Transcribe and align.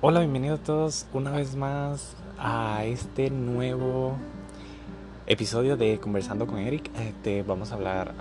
Hola, 0.00 0.20
bienvenidos 0.20 0.60
todos 0.60 1.06
una 1.12 1.32
vez 1.32 1.56
más 1.56 2.14
a 2.38 2.84
este 2.84 3.30
nuevo 3.30 4.16
episodio 5.26 5.76
de 5.76 5.98
Conversando 5.98 6.46
con 6.46 6.58
Eric. 6.58 6.88
Este, 7.00 7.42
vamos 7.42 7.72
a 7.72 7.74
hablar, 7.74 8.14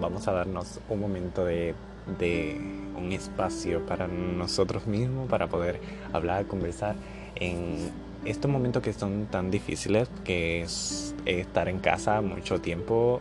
vamos 0.00 0.26
a 0.26 0.32
darnos 0.32 0.80
un 0.88 1.00
momento 1.00 1.44
de, 1.44 1.74
de, 2.18 2.58
un 2.96 3.12
espacio 3.12 3.84
para 3.84 4.08
nosotros 4.08 4.86
mismos, 4.86 5.28
para 5.28 5.48
poder 5.48 5.82
hablar, 6.14 6.46
conversar 6.46 6.96
en 7.34 7.90
estos 8.24 8.50
momentos 8.50 8.82
que 8.82 8.92
son 8.92 9.26
tan 9.26 9.50
difíciles, 9.50 10.08
que 10.24 10.62
es 10.62 11.14
estar 11.24 11.68
en 11.68 11.78
casa 11.78 12.20
mucho 12.20 12.60
tiempo, 12.60 13.20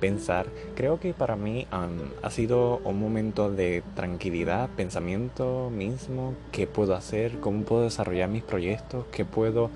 pensar, 0.00 0.46
creo 0.74 1.00
que 1.00 1.12
para 1.12 1.36
mí 1.36 1.66
ha 1.70 2.30
sido 2.30 2.78
un 2.84 3.00
momento 3.00 3.50
de 3.50 3.82
tranquilidad, 3.94 4.68
pensamiento 4.70 5.70
mismo, 5.70 6.34
qué 6.52 6.66
puedo 6.66 6.94
hacer, 6.94 7.40
cómo 7.40 7.62
puedo 7.64 7.82
desarrollar 7.82 8.28
mis 8.28 8.42
proyectos, 8.42 9.06
qué 9.12 9.24
puedo 9.24 9.70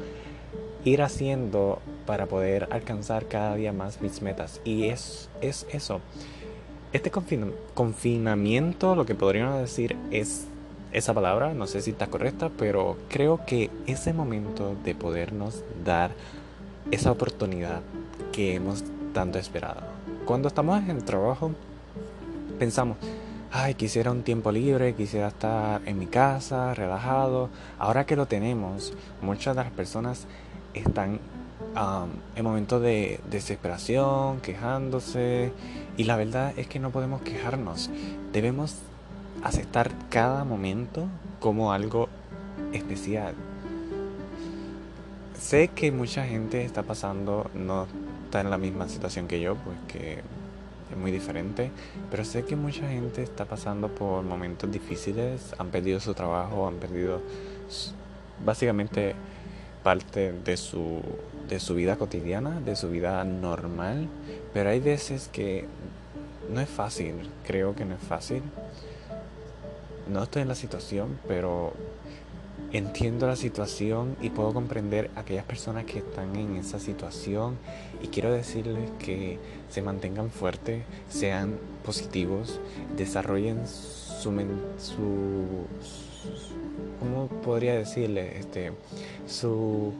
ir 0.85 1.02
haciendo 1.02 1.80
para 2.07 2.27
poder 2.27 2.69
alcanzar 2.71 3.27
cada 3.27 3.55
día 3.57 3.73
más 3.73 4.01
mis 4.01 4.23
metas. 4.23 4.60
Y 4.65 4.85
es, 4.85 5.30
es 5.41 5.66
eso. 5.71 6.01
Este 6.93 7.10
confinamiento, 7.10 8.95
lo 8.95 9.07
que 9.07 9.15
podríamos 9.15 9.60
decir, 9.60 9.96
es 10.10 10.46
esa 10.95 11.12
palabra, 11.12 11.53
no 11.53 11.66
sé 11.66 11.83
si 11.83 11.91
está 11.91 12.07
correcta, 12.07 12.51
pero 12.57 12.97
creo 13.09 13.45
que 13.45 13.71
ese 13.87 14.12
momento 14.12 14.75
de 14.85 14.95
podernos 14.95 15.62
dar 15.85 16.12
esa 16.91 17.11
oportunidad 17.11 17.80
que 18.33 18.55
hemos 18.55 18.85
tanto 19.12 19.38
esperado. 19.38 19.83
Cuando 20.25 20.49
estamos 20.49 20.80
en 20.83 20.91
el 20.91 21.05
trabajo, 21.05 21.51
pensamos, 22.59 22.97
ay, 23.51 23.75
quisiera 23.75 24.12
un 24.12 24.23
tiempo 24.23 24.52
libre, 24.52 24.95
quisiera 24.95 25.29
estar 25.29 25.83
en 25.85 25.99
mi 25.99 26.07
casa, 26.07 26.74
relajado. 26.74 27.51
Ahora 27.79 28.07
que 28.07 28.16
lo 28.16 28.27
tenemos, 28.27 28.93
muchas 29.21 29.57
de 29.57 29.65
las 29.65 29.73
personas 29.73 30.27
están 30.74 31.18
en 32.37 32.45
momentos 32.45 32.80
de 32.83 33.21
desesperación, 33.30 34.40
quejándose, 34.40 35.52
y 35.96 36.05
la 36.05 36.16
verdad 36.16 36.57
es 36.57 36.68
que 36.68 36.79
no 36.79 36.90
podemos 36.90 37.23
quejarnos. 37.23 37.90
Debemos 38.33 38.77
aceptar 39.45 39.92
cada 40.09 40.42
momento 40.45 41.06
como 41.38 41.73
algo 41.73 42.09
especial. 42.73 43.34
Sé 45.38 45.68
que 45.68 45.92
mucha 45.92 46.24
gente 46.24 46.64
está 46.64 46.82
pasando, 46.82 47.50
no 47.54 47.87
está 48.24 48.40
en 48.40 48.50
la 48.50 48.56
misma 48.56 48.88
situación 48.88 49.28
que 49.28 49.40
yo, 49.40 49.56
pues 49.56 49.76
que 49.87 50.12
es 50.90 50.96
muy 50.96 51.12
diferente, 51.12 51.70
pero 52.10 52.24
sé 52.24 52.45
que 52.45 52.56
mucha 52.56 52.88
gente 52.88 53.22
está 53.22 53.45
pasando 53.45 53.88
por 53.88 54.24
momentos 54.24 54.72
difíciles, 54.72 55.54
han 55.59 55.68
perdido 55.68 56.00
su 56.00 56.15
trabajo, 56.15 56.66
han 56.66 56.76
perdido 56.76 57.20
básicamente 58.45 59.15
parte 59.82 60.32
de 60.32 60.56
su, 60.56 61.02
de 61.50 61.60
su 61.60 61.74
vida 61.74 61.96
cotidiana, 61.96 62.60
de 62.60 62.76
su 62.76 62.88
vida 62.88 63.22
normal, 63.24 64.09
pero 64.54 64.70
hay 64.70 64.81
veces 64.81 65.28
que 65.31 65.66
no 66.50 66.60
es 66.60 66.69
fácil, 66.70 67.15
creo 67.47 67.75
que 67.75 67.84
no 67.84 67.94
es 67.94 68.00
fácil 68.00 68.42
no 70.09 70.22
estoy 70.22 70.43
en 70.43 70.49
la 70.49 70.55
situación, 70.55 71.19
pero 71.27 71.72
entiendo 72.72 73.27
la 73.27 73.37
situación 73.37 74.16
y 74.21 74.31
puedo 74.31 74.53
comprender 74.53 75.11
a 75.15 75.21
aquellas 75.21 75.44
personas 75.44 75.84
que 75.84 75.99
están 75.99 76.34
en 76.37 76.56
esa 76.56 76.78
situación 76.78 77.56
y 78.03 78.09
quiero 78.09 78.33
decirles 78.33 78.91
que 78.99 79.38
se 79.71 79.81
mantengan 79.83 80.31
fuertes, 80.31 80.83
sean 81.09 81.56
positivos, 81.84 82.61
desarrollen 82.97 83.66
su, 83.66 84.33
su, 84.78 85.44
¿cómo 86.99 87.28
podría 87.43 87.75
decirle? 87.75 88.39
Este, 88.39 88.72
su, 89.27 89.93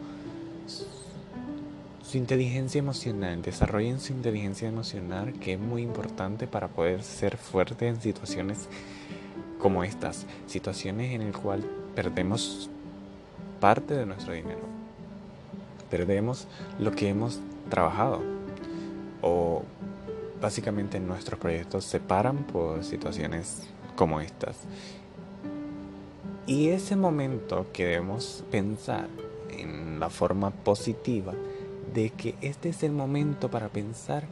su 2.03 2.19
inteligencia 2.19 2.78
emocional, 2.78 3.41
desarrollen 3.43 4.01
su 4.01 4.12
inteligencia 4.12 4.69
emocional 4.69 5.33
que 5.34 5.55
es 5.55 5.61
muy 5.61 5.83
importante 5.83 6.47
para 6.47 6.69
poder 6.69 7.03
ser 7.03 7.37
fuerte 7.37 7.87
en 7.87 8.01
situaciones 8.01 8.69
como 9.65 9.83
estas, 9.83 10.27
situaciones 10.47 11.15
en 11.15 11.23
el 11.23 11.33
cual 11.33 11.65
perdemos 11.95 12.69
parte 13.61 13.95
de 13.95 14.05
nuestro 14.05 14.35
dinero, 14.35 14.61
perdemos 15.91 16.47
lo 16.79 16.93
que 16.93 17.09
hemos 17.09 17.41
trabajado 17.71 18.21
o 19.23 19.63
básicamente 20.39 21.01
nuestros 21.01 21.41
proyectos 21.41 21.87
se 21.87 21.99
paran 21.99 22.45
por 22.45 22.85
situaciones 22.85 23.63
como 23.97 24.21
estas. 24.21 24.55
Y 26.47 26.69
ese 26.69 26.95
momento 26.95 27.65
que 27.73 27.87
debemos 27.87 28.45
pensar 28.51 29.09
en 29.49 29.99
la 29.99 30.11
forma 30.11 30.51
positiva 30.51 31.33
de 31.95 32.11
que 32.11 32.35
este 32.43 32.69
es 32.69 32.83
el 32.83 32.93
momento 32.93 33.51
para 33.51 33.71
pensar 33.71 34.25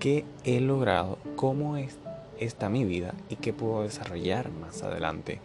qué 0.00 0.24
he 0.42 0.58
logrado, 0.58 1.18
cómo 1.36 1.76
es 1.76 1.96
está 2.38 2.68
mi 2.68 2.84
vida 2.84 3.14
y 3.28 3.36
qué 3.36 3.52
puedo 3.52 3.82
desarrollar 3.82 4.50
más 4.50 4.82
adelante. 4.82 5.40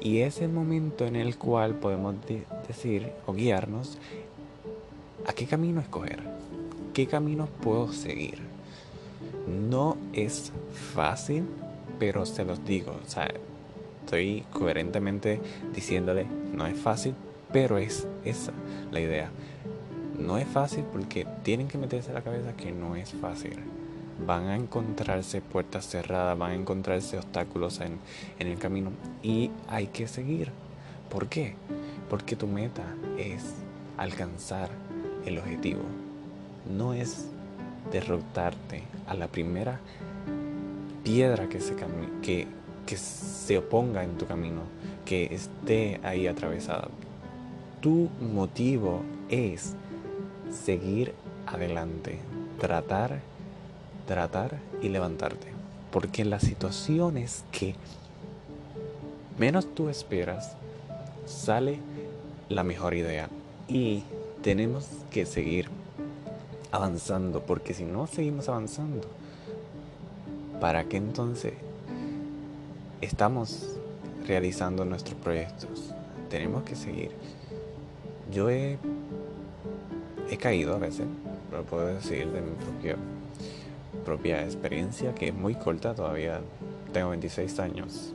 Y 0.00 0.18
es 0.18 0.40
el 0.40 0.50
momento 0.50 1.06
en 1.06 1.16
el 1.16 1.36
cual 1.36 1.74
podemos 1.74 2.14
decir 2.68 3.10
o 3.26 3.32
guiarnos 3.32 3.98
a 5.26 5.32
qué 5.32 5.46
camino 5.46 5.80
escoger, 5.80 6.20
qué 6.94 7.06
camino 7.06 7.46
puedo 7.62 7.92
seguir. 7.92 8.38
No 9.46 9.96
es 10.12 10.52
fácil, 10.94 11.44
pero 11.98 12.26
se 12.26 12.44
los 12.44 12.64
digo, 12.64 12.92
o 13.04 13.08
sea, 13.08 13.28
estoy 14.04 14.44
coherentemente 14.52 15.40
diciéndole, 15.74 16.26
no 16.52 16.66
es 16.66 16.78
fácil, 16.78 17.14
pero 17.52 17.78
es 17.78 18.06
esa 18.24 18.52
la 18.92 19.00
idea. 19.00 19.30
No 20.18 20.38
es 20.38 20.46
fácil 20.46 20.84
porque 20.92 21.26
tienen 21.42 21.68
que 21.68 21.78
meterse 21.78 22.10
a 22.10 22.14
la 22.14 22.22
cabeza 22.22 22.56
que 22.56 22.72
no 22.72 22.96
es 22.96 23.12
fácil 23.12 23.58
van 24.24 24.46
a 24.46 24.56
encontrarse 24.56 25.40
puertas 25.40 25.86
cerradas, 25.86 26.38
van 26.38 26.52
a 26.52 26.54
encontrarse 26.54 27.18
obstáculos 27.18 27.80
en, 27.80 27.98
el 28.38 28.58
camino 28.58 28.90
y 29.22 29.50
hay 29.68 29.88
que 29.88 30.06
seguir. 30.06 30.50
¿Por 31.10 31.28
qué? 31.28 31.54
Porque 32.08 32.36
tu 32.36 32.46
meta 32.46 32.84
es 33.18 33.54
alcanzar 33.96 34.70
el 35.24 35.38
objetivo. 35.38 35.82
No 36.76 36.94
es 36.94 37.28
derrotarte 37.92 38.82
a 39.06 39.14
la 39.14 39.28
primera 39.28 39.80
piedra 41.04 41.48
que 41.48 41.60
se, 41.60 41.76
que, 42.22 42.46
que 42.86 42.96
se 42.96 43.58
oponga 43.58 44.02
en 44.02 44.18
tu 44.18 44.26
camino, 44.26 44.62
que 45.04 45.34
esté 45.34 46.00
ahí 46.02 46.26
atravesada. 46.26 46.88
Tu 47.80 48.08
motivo 48.20 49.02
es 49.28 49.74
seguir 50.50 51.14
adelante, 51.46 52.18
tratar 52.58 53.20
tratar 54.06 54.58
y 54.82 54.88
levantarte. 54.88 55.48
Porque 55.90 56.24
las 56.24 56.42
situaciones 56.42 57.44
que 57.52 57.74
menos 59.38 59.74
tú 59.74 59.88
esperas, 59.88 60.56
sale 61.26 61.78
la 62.48 62.62
mejor 62.62 62.94
idea. 62.94 63.28
Y 63.68 64.02
tenemos 64.42 64.88
que 65.10 65.26
seguir 65.26 65.68
avanzando, 66.72 67.40
porque 67.40 67.74
si 67.74 67.84
no 67.84 68.06
seguimos 68.06 68.48
avanzando, 68.48 69.08
¿para 70.60 70.84
qué 70.84 70.96
entonces 70.96 71.54
estamos 73.00 73.76
realizando 74.26 74.84
nuestros 74.84 75.18
proyectos? 75.20 75.92
Tenemos 76.30 76.64
que 76.64 76.76
seguir. 76.76 77.10
Yo 78.32 78.50
he, 78.50 78.78
he 80.30 80.36
caído 80.36 80.74
a 80.74 80.78
veces, 80.78 81.06
lo 81.52 81.62
puedo 81.64 81.86
decir 81.86 82.26
de 82.30 82.40
mi 82.40 82.52
propio 82.56 82.96
propia 84.06 84.44
experiencia, 84.44 85.14
que 85.14 85.28
es 85.28 85.34
muy 85.34 85.56
corta, 85.56 85.94
todavía. 85.94 86.40
Tengo 86.92 87.10
26 87.10 87.58
años, 87.58 88.14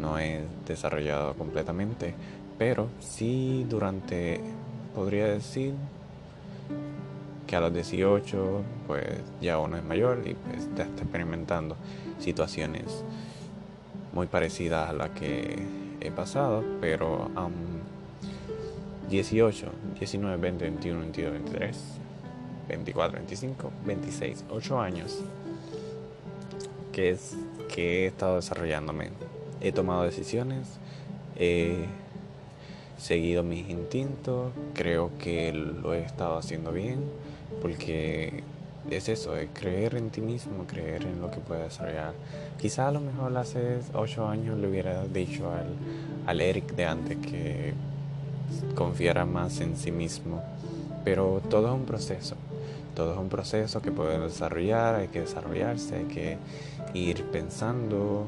no 0.00 0.18
he 0.18 0.44
desarrollado 0.66 1.34
completamente, 1.34 2.14
pero 2.56 2.88
sí 3.00 3.66
durante, 3.68 4.40
podría 4.94 5.26
decir, 5.26 5.74
que 7.46 7.56
a 7.56 7.60
los 7.60 7.74
18 7.74 8.62
pues 8.86 9.04
ya 9.40 9.58
uno 9.58 9.76
es 9.76 9.84
mayor 9.84 10.22
y 10.24 10.34
pues 10.34 10.68
ya 10.76 10.84
está 10.84 11.02
experimentando 11.02 11.76
situaciones 12.18 13.04
muy 14.12 14.26
parecidas 14.26 14.90
a 14.90 14.92
las 14.92 15.10
que 15.10 15.58
he 16.00 16.10
pasado, 16.10 16.62
pero 16.80 17.30
18, 19.10 19.66
19, 19.98 20.36
20, 20.36 20.64
21, 20.64 21.00
22, 21.00 21.32
23 21.32 21.97
24, 22.68 23.18
25, 23.18 23.70
26, 23.84 24.44
8 24.50 24.80
años 24.80 25.18
que, 26.92 27.10
es, 27.10 27.36
que 27.68 28.04
he 28.04 28.06
estado 28.06 28.36
desarrollándome. 28.36 29.10
He 29.60 29.72
tomado 29.72 30.04
decisiones, 30.04 30.66
he 31.36 31.86
seguido 32.96 33.42
mis 33.42 33.68
instintos, 33.68 34.52
creo 34.74 35.10
que 35.18 35.52
lo 35.52 35.94
he 35.94 36.00
estado 36.00 36.36
haciendo 36.36 36.72
bien 36.72 37.04
porque 37.62 38.42
es 38.90 39.08
eso, 39.08 39.36
es 39.36 39.48
creer 39.52 39.94
en 39.96 40.10
ti 40.10 40.20
mismo, 40.20 40.64
creer 40.66 41.04
en 41.04 41.20
lo 41.20 41.30
que 41.30 41.38
puedes 41.38 41.64
desarrollar. 41.64 42.14
Quizá 42.58 42.88
a 42.88 42.92
lo 42.92 43.00
mejor 43.00 43.36
hace 43.36 43.78
ocho 43.94 44.26
años 44.26 44.58
le 44.58 44.68
hubiera 44.68 45.04
dicho 45.06 45.50
al, 45.50 45.66
al 46.26 46.40
Eric 46.40 46.74
de 46.74 46.84
antes 46.84 47.18
que 47.18 47.74
confiara 48.74 49.24
más 49.24 49.60
en 49.60 49.76
sí 49.76 49.92
mismo, 49.92 50.42
pero 51.04 51.40
todo 51.48 51.68
es 51.68 51.74
un 51.74 51.84
proceso. 51.84 52.36
Todo 52.98 53.12
es 53.12 53.18
un 53.20 53.28
proceso 53.28 53.80
que 53.80 53.92
puede 53.92 54.18
desarrollar, 54.18 54.96
hay 54.96 55.06
que 55.06 55.20
desarrollarse, 55.20 55.98
hay 55.98 56.04
que 56.06 56.36
ir 56.94 57.22
pensando, 57.26 58.26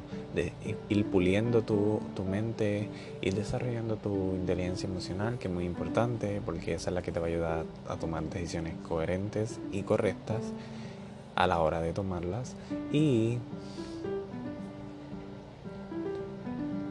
ir 0.89 1.07
puliendo 1.07 1.63
tu, 1.63 1.99
tu, 2.15 2.23
mente, 2.23 2.89
ir 3.21 3.35
desarrollando 3.35 3.97
tu 3.97 4.37
inteligencia 4.37 4.89
emocional, 4.89 5.39
que 5.41 5.49
es 5.49 5.53
muy 5.53 5.65
importante, 5.65 6.41
porque 6.47 6.75
esa 6.75 6.91
es 6.91 6.95
la 6.95 7.03
que 7.03 7.11
te 7.11 7.19
va 7.19 7.27
a 7.27 7.31
ayudar 7.31 7.65
a 7.89 7.97
tomar 7.97 8.23
decisiones 8.23 8.75
coherentes 8.89 9.59
y 9.73 9.83
correctas 9.83 10.53
a 11.35 11.49
la 11.49 11.59
hora 11.59 11.81
de 11.81 11.93
tomarlas. 11.93 12.55
Y 12.93 13.39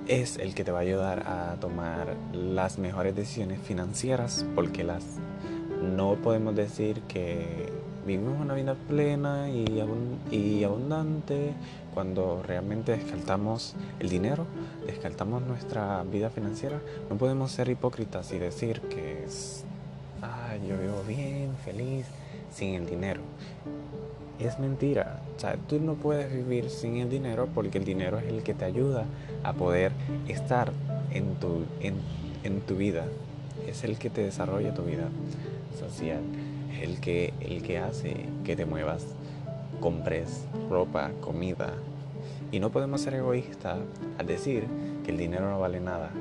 es 0.09 0.37
el 0.37 0.53
que 0.53 0.65
te 0.65 0.73
va 0.73 0.79
a 0.79 0.81
ayudar 0.81 1.25
a 1.25 1.55
tomar 1.61 2.17
las 2.33 2.77
mejores 2.77 3.15
decisiones 3.15 3.61
financieras, 3.61 4.45
porque 4.53 4.83
las 4.83 5.05
no 5.81 6.15
podemos 6.15 6.55
decir 6.55 7.01
que 7.01 7.69
vivimos 8.05 8.39
una 8.41 8.53
vida 8.53 8.75
plena 8.87 9.49
y, 9.49 10.63
abundante 10.63 11.53
cuando 11.93 12.41
realmente 12.43 12.91
descartamos 12.93 13.75
el 13.99 14.09
dinero, 14.09 14.45
descartamos 14.85 15.41
nuestra 15.43 16.03
vida 16.03 16.29
financiera. 16.29 16.79
No 17.09 17.17
podemos 17.17 17.51
ser 17.51 17.69
hipócritas 17.69 18.31
y 18.31 18.39
decir 18.39 18.81
que 18.81 19.23
es, 19.23 19.63
ah, 20.21 20.55
yo 20.67 20.77
vivo 20.77 21.03
bien, 21.07 21.51
feliz, 21.63 22.05
sin 22.51 22.75
el 22.75 22.85
dinero. 22.85 23.21
Es 24.39 24.59
mentira. 24.59 25.21
O 25.37 25.57
tú 25.67 25.79
no 25.79 25.95
puedes 25.95 26.31
vivir 26.33 26.69
sin 26.69 26.97
el 26.97 27.09
dinero 27.09 27.47
porque 27.53 27.77
el 27.77 27.85
dinero 27.85 28.19
es 28.19 28.25
el 28.25 28.43
que 28.43 28.53
te 28.53 28.65
ayuda 28.65 29.05
a 29.43 29.53
poder 29.53 29.91
estar 30.27 30.71
en 31.11 31.35
tu, 31.35 31.65
en, 31.81 31.95
en 32.43 32.61
tu 32.61 32.75
vida. 32.75 33.05
Es 33.67 33.83
el 33.83 33.97
que 33.97 34.09
te 34.09 34.21
desarrolla 34.23 34.73
tu 34.73 34.83
vida 34.83 35.09
social, 35.77 36.21
es 36.73 36.83
el 36.83 36.99
que, 36.99 37.33
el 37.39 37.61
que 37.61 37.79
hace 37.79 38.25
que 38.43 38.55
te 38.55 38.65
muevas, 38.65 39.05
compres 39.79 40.45
ropa, 40.69 41.11
comida. 41.21 41.73
Y 42.51 42.59
no 42.59 42.71
podemos 42.71 43.01
ser 43.01 43.13
egoístas 43.15 43.79
al 44.17 44.25
decir 44.25 44.65
que 45.03 45.11
el 45.11 45.17
dinero 45.17 45.49
no 45.49 45.59
vale 45.59 45.79
nada, 45.79 46.11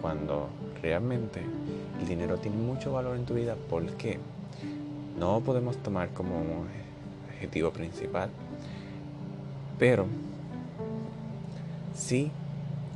cuando 0.00 0.48
realmente 0.82 1.42
el 2.00 2.08
dinero 2.08 2.38
tiene 2.38 2.56
mucho 2.56 2.92
valor 2.92 3.16
en 3.16 3.26
tu 3.26 3.34
vida 3.34 3.56
porque 3.68 4.18
no 5.18 5.40
podemos 5.40 5.76
tomar 5.76 6.10
como 6.10 6.64
objetivo 7.28 7.70
principal, 7.70 8.30
pero 9.78 10.06
sí 11.94 12.30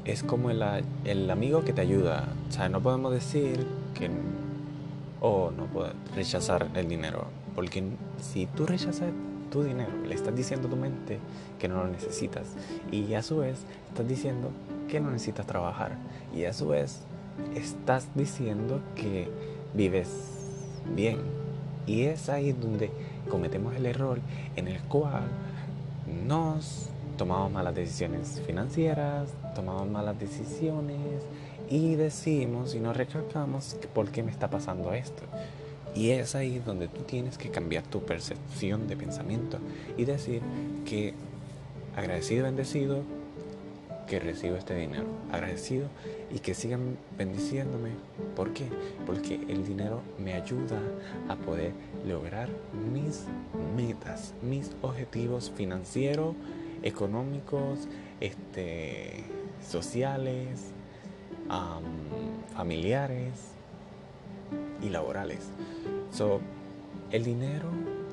es 0.05 0.23
como 0.23 0.51
el, 0.51 0.63
el 1.05 1.31
amigo 1.31 1.65
que 1.65 1.73
te 1.73 1.81
ayuda. 1.81 2.29
O 2.49 2.53
sea, 2.53 2.69
no 2.69 2.81
podemos 2.81 3.13
decir 3.13 3.67
que 3.95 4.11
o 5.27 5.51
no 5.51 5.65
puedes 5.65 5.95
rechazar 6.15 6.69
el 6.75 6.87
dinero. 6.87 7.25
Porque 7.55 7.83
si 8.21 8.45
tú 8.45 8.67
rechazas 8.67 9.11
tu 9.51 9.63
dinero, 9.63 9.91
le 10.07 10.15
estás 10.15 10.37
diciendo 10.37 10.69
a 10.69 10.71
tu 10.71 10.77
mente 10.77 11.19
que 11.59 11.67
no 11.67 11.77
lo 11.77 11.89
necesitas. 11.89 12.49
Y 12.93 13.15
a 13.15 13.23
su 13.23 13.39
vez 13.39 13.61
estás 13.89 14.07
diciendo 14.07 14.51
que 14.87 15.01
no 15.01 15.11
necesitas 15.11 15.47
trabajar. 15.47 15.93
Y 16.37 16.45
a 16.45 16.53
su 16.53 16.69
vez 16.69 17.01
estás 17.55 18.07
diciendo 18.15 18.83
que 18.95 19.31
vives 19.73 20.11
bien. 20.95 21.21
Y 21.87 22.03
es 22.03 22.29
ahí 22.29 22.53
donde 22.53 22.91
cometemos 23.31 23.75
el 23.77 23.87
error 23.87 24.19
en 24.57 24.69
el 24.69 24.79
cual 24.83 25.23
nos 26.27 26.91
tomamos 27.17 27.51
malas 27.51 27.75
decisiones 27.75 28.43
financieras, 28.47 29.31
tomamos 29.55 29.89
malas 29.89 30.19
decisiones 30.19 31.23
y 31.75 31.97
decimos 31.97 32.77
y 32.77 32.79
nos 32.79 32.97
recalcamos 32.97 33.77
por 33.93 34.11
qué 34.11 34.23
me 34.23 34.31
está 34.31 34.49
pasando 34.49 34.93
esto. 34.93 35.25
Y 35.93 36.11
es 36.11 36.37
ahí 36.37 36.61
donde 36.65 36.87
tú 36.87 37.03
tienes 37.03 37.37
que 37.37 37.51
cambiar 37.51 37.83
tu 37.83 38.01
percepción 38.01 38.87
de 38.87 38.97
pensamiento 38.97 39.59
y 39.97 40.05
decir 40.05 40.41
que 40.85 41.15
agradecido, 41.97 42.45
bendecido, 42.45 43.03
que 44.07 44.21
recibo 44.21 44.55
este 44.55 44.77
dinero. 44.77 45.07
Agradecido 45.33 45.89
y 46.33 46.39
que 46.39 46.55
sigan 46.55 46.97
bendiciéndome. 47.19 47.91
¿Por 48.37 48.53
qué? 48.53 48.67
Porque 49.05 49.41
el 49.49 49.67
dinero 49.67 50.01
me 50.17 50.35
ayuda 50.35 50.81
a 51.29 51.35
poder 51.35 51.73
lograr 52.07 52.51
mis 52.93 53.25
metas, 53.75 54.33
mis 54.43 54.71
objetivos 54.81 55.51
financieros, 55.57 56.37
económicos, 56.85 57.89
este, 58.21 59.25
sociales, 59.69 60.74
familiares 62.55 63.33
y 64.83 64.89
laborales. 64.89 65.41
So, 66.13 66.41
el 67.11 67.25
dinero 67.25 67.69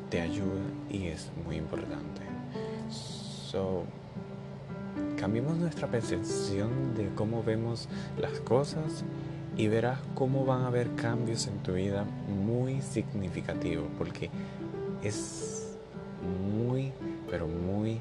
te 0.10 0.22
ayuda 0.22 0.62
y 0.90 1.08
es 1.08 1.30
muy 1.46 1.58
importante. 1.58 2.22
So, 2.90 3.84
cambiemos 5.18 5.58
nuestra 5.58 5.88
percepción 5.88 6.96
de 6.96 7.10
cómo 7.16 7.44
vemos 7.44 7.88
las 8.18 8.40
cosas 8.40 9.04
y 9.58 9.68
verás 9.68 10.00
cómo 10.16 10.46
van 10.46 10.62
a 10.62 10.68
haber 10.68 10.96
cambios 10.96 11.48
en 11.48 11.58
tu 11.60 11.74
vida 11.74 12.06
muy 12.28 12.82
significativos 12.82 13.86
porque 13.98 14.30
es 15.04 15.78
muy 16.54 16.92
pero 17.30 17.48
muy 17.48 18.00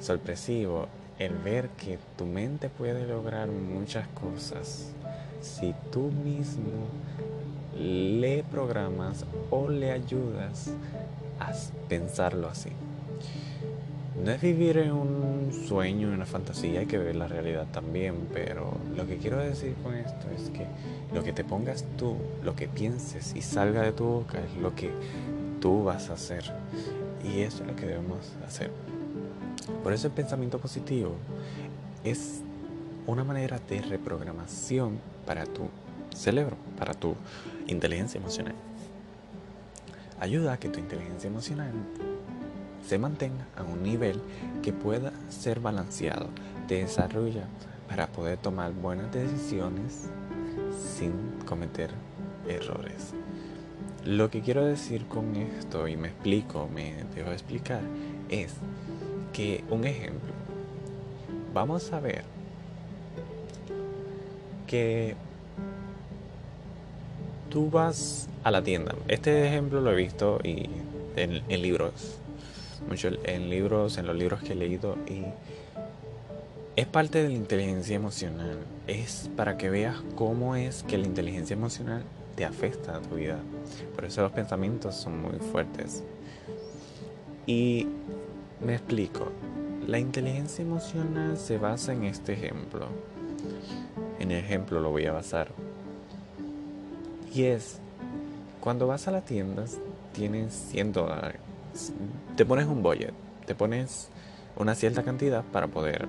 sorpresivo 0.00 0.88
el 1.20 1.34
ver 1.34 1.68
que 1.68 1.98
tu 2.16 2.24
mente 2.24 2.70
puede 2.70 3.06
lograr 3.06 3.48
muchas 3.48 4.08
cosas 4.08 4.90
si 5.42 5.74
tú 5.92 6.10
mismo 6.24 6.88
le 7.78 8.42
programas 8.50 9.26
o 9.50 9.68
le 9.68 9.92
ayudas 9.92 10.72
a 11.38 11.52
pensarlo 11.88 12.48
así. 12.48 12.70
No 14.24 14.30
es 14.30 14.40
vivir 14.40 14.78
en 14.78 14.92
un 14.92 15.52
sueño, 15.68 16.08
en 16.08 16.14
una 16.14 16.26
fantasía, 16.26 16.80
hay 16.80 16.86
que 16.86 16.98
ver 16.98 17.16
la 17.16 17.28
realidad 17.28 17.66
también, 17.70 18.28
pero 18.32 18.72
lo 18.96 19.06
que 19.06 19.18
quiero 19.18 19.38
decir 19.38 19.74
con 19.82 19.94
esto 19.94 20.26
es 20.34 20.50
que 20.50 20.66
lo 21.14 21.22
que 21.22 21.32
te 21.32 21.44
pongas 21.44 21.84
tú, 21.98 22.16
lo 22.42 22.56
que 22.56 22.66
pienses 22.66 23.34
y 23.36 23.42
salga 23.42 23.82
de 23.82 23.92
tu 23.92 24.04
boca 24.04 24.38
es 24.38 24.60
lo 24.60 24.74
que 24.74 24.90
tú 25.60 25.84
vas 25.84 26.08
a 26.08 26.14
hacer. 26.14 26.44
Y 27.22 27.40
eso 27.40 27.62
es 27.62 27.68
lo 27.68 27.76
que 27.76 27.86
debemos 27.86 28.32
hacer. 28.46 28.70
Por 29.82 29.92
eso 29.92 30.08
el 30.08 30.12
pensamiento 30.12 30.58
positivo 30.58 31.14
es 32.04 32.40
una 33.06 33.24
manera 33.24 33.58
de 33.68 33.80
reprogramación 33.82 34.98
para 35.26 35.44
tu 35.46 35.68
cerebro, 36.14 36.56
para 36.78 36.94
tu 36.94 37.14
inteligencia 37.66 38.18
emocional. 38.18 38.54
Ayuda 40.20 40.52
a 40.52 40.56
que 40.58 40.68
tu 40.68 40.78
inteligencia 40.78 41.28
emocional 41.28 41.72
se 42.86 42.98
mantenga 42.98 43.46
a 43.56 43.62
un 43.62 43.82
nivel 43.82 44.20
que 44.62 44.72
pueda 44.72 45.12
ser 45.28 45.60
balanceado, 45.60 46.28
te 46.68 46.76
desarrolla 46.76 47.44
para 47.88 48.06
poder 48.06 48.38
tomar 48.38 48.72
buenas 48.72 49.12
decisiones 49.12 50.08
sin 50.96 51.12
cometer 51.46 51.90
errores. 52.48 53.12
Lo 54.04 54.30
que 54.30 54.40
quiero 54.40 54.64
decir 54.64 55.06
con 55.06 55.36
esto, 55.36 55.86
y 55.88 55.96
me 55.96 56.08
explico, 56.08 56.68
me 56.72 57.04
dejo 57.14 57.32
explicar, 57.32 57.82
es 58.28 58.54
un 59.70 59.84
ejemplo, 59.84 60.32
vamos 61.52 61.92
a 61.92 62.00
ver 62.00 62.24
que 64.66 65.14
tú 67.48 67.70
vas 67.70 68.28
a 68.44 68.50
la 68.50 68.62
tienda. 68.62 68.94
Este 69.08 69.46
ejemplo 69.46 69.80
lo 69.80 69.92
he 69.92 69.96
visto 69.96 70.40
y 70.44 70.68
en, 71.16 71.42
en 71.48 71.62
libros, 71.62 72.18
mucho 72.88 73.10
en 73.24 73.50
libros, 73.50 73.98
en 73.98 74.06
los 74.06 74.16
libros 74.16 74.40
que 74.42 74.52
he 74.52 74.56
leído 74.56 74.96
y 75.06 75.24
es 76.76 76.86
parte 76.86 77.22
de 77.22 77.28
la 77.28 77.34
inteligencia 77.34 77.96
emocional. 77.96 78.58
Es 78.86 79.30
para 79.36 79.56
que 79.58 79.70
veas 79.70 79.96
cómo 80.14 80.56
es 80.56 80.82
que 80.84 80.98
la 80.98 81.06
inteligencia 81.06 81.54
emocional 81.54 82.04
te 82.36 82.44
afecta 82.44 82.96
a 82.96 83.00
tu 83.00 83.16
vida. 83.16 83.38
Por 83.94 84.04
eso 84.04 84.22
los 84.22 84.32
pensamientos 84.32 84.94
son 84.96 85.20
muy 85.20 85.38
fuertes. 85.52 86.04
Y 87.46 87.86
me 88.64 88.74
explico. 88.74 89.32
La 89.86 89.98
inteligencia 89.98 90.62
emocional 90.62 91.36
se 91.36 91.58
basa 91.58 91.92
en 91.92 92.04
este 92.04 92.34
ejemplo. 92.34 92.86
En 94.18 94.30
el 94.30 94.44
ejemplo 94.44 94.80
lo 94.80 94.90
voy 94.90 95.06
a 95.06 95.12
basar. 95.12 95.48
Y 97.32 97.44
es, 97.44 97.78
cuando 98.60 98.86
vas 98.86 99.08
a 99.08 99.10
la 99.10 99.22
tienda, 99.22 99.64
tienes 100.12 100.52
100 100.70 100.92
dólares. 100.92 101.40
Te 102.36 102.44
pones 102.44 102.66
un 102.66 102.82
budget, 102.82 103.14
te 103.46 103.54
pones 103.54 104.08
una 104.56 104.74
cierta 104.74 105.02
cantidad 105.02 105.44
para 105.44 105.68
poder 105.68 106.08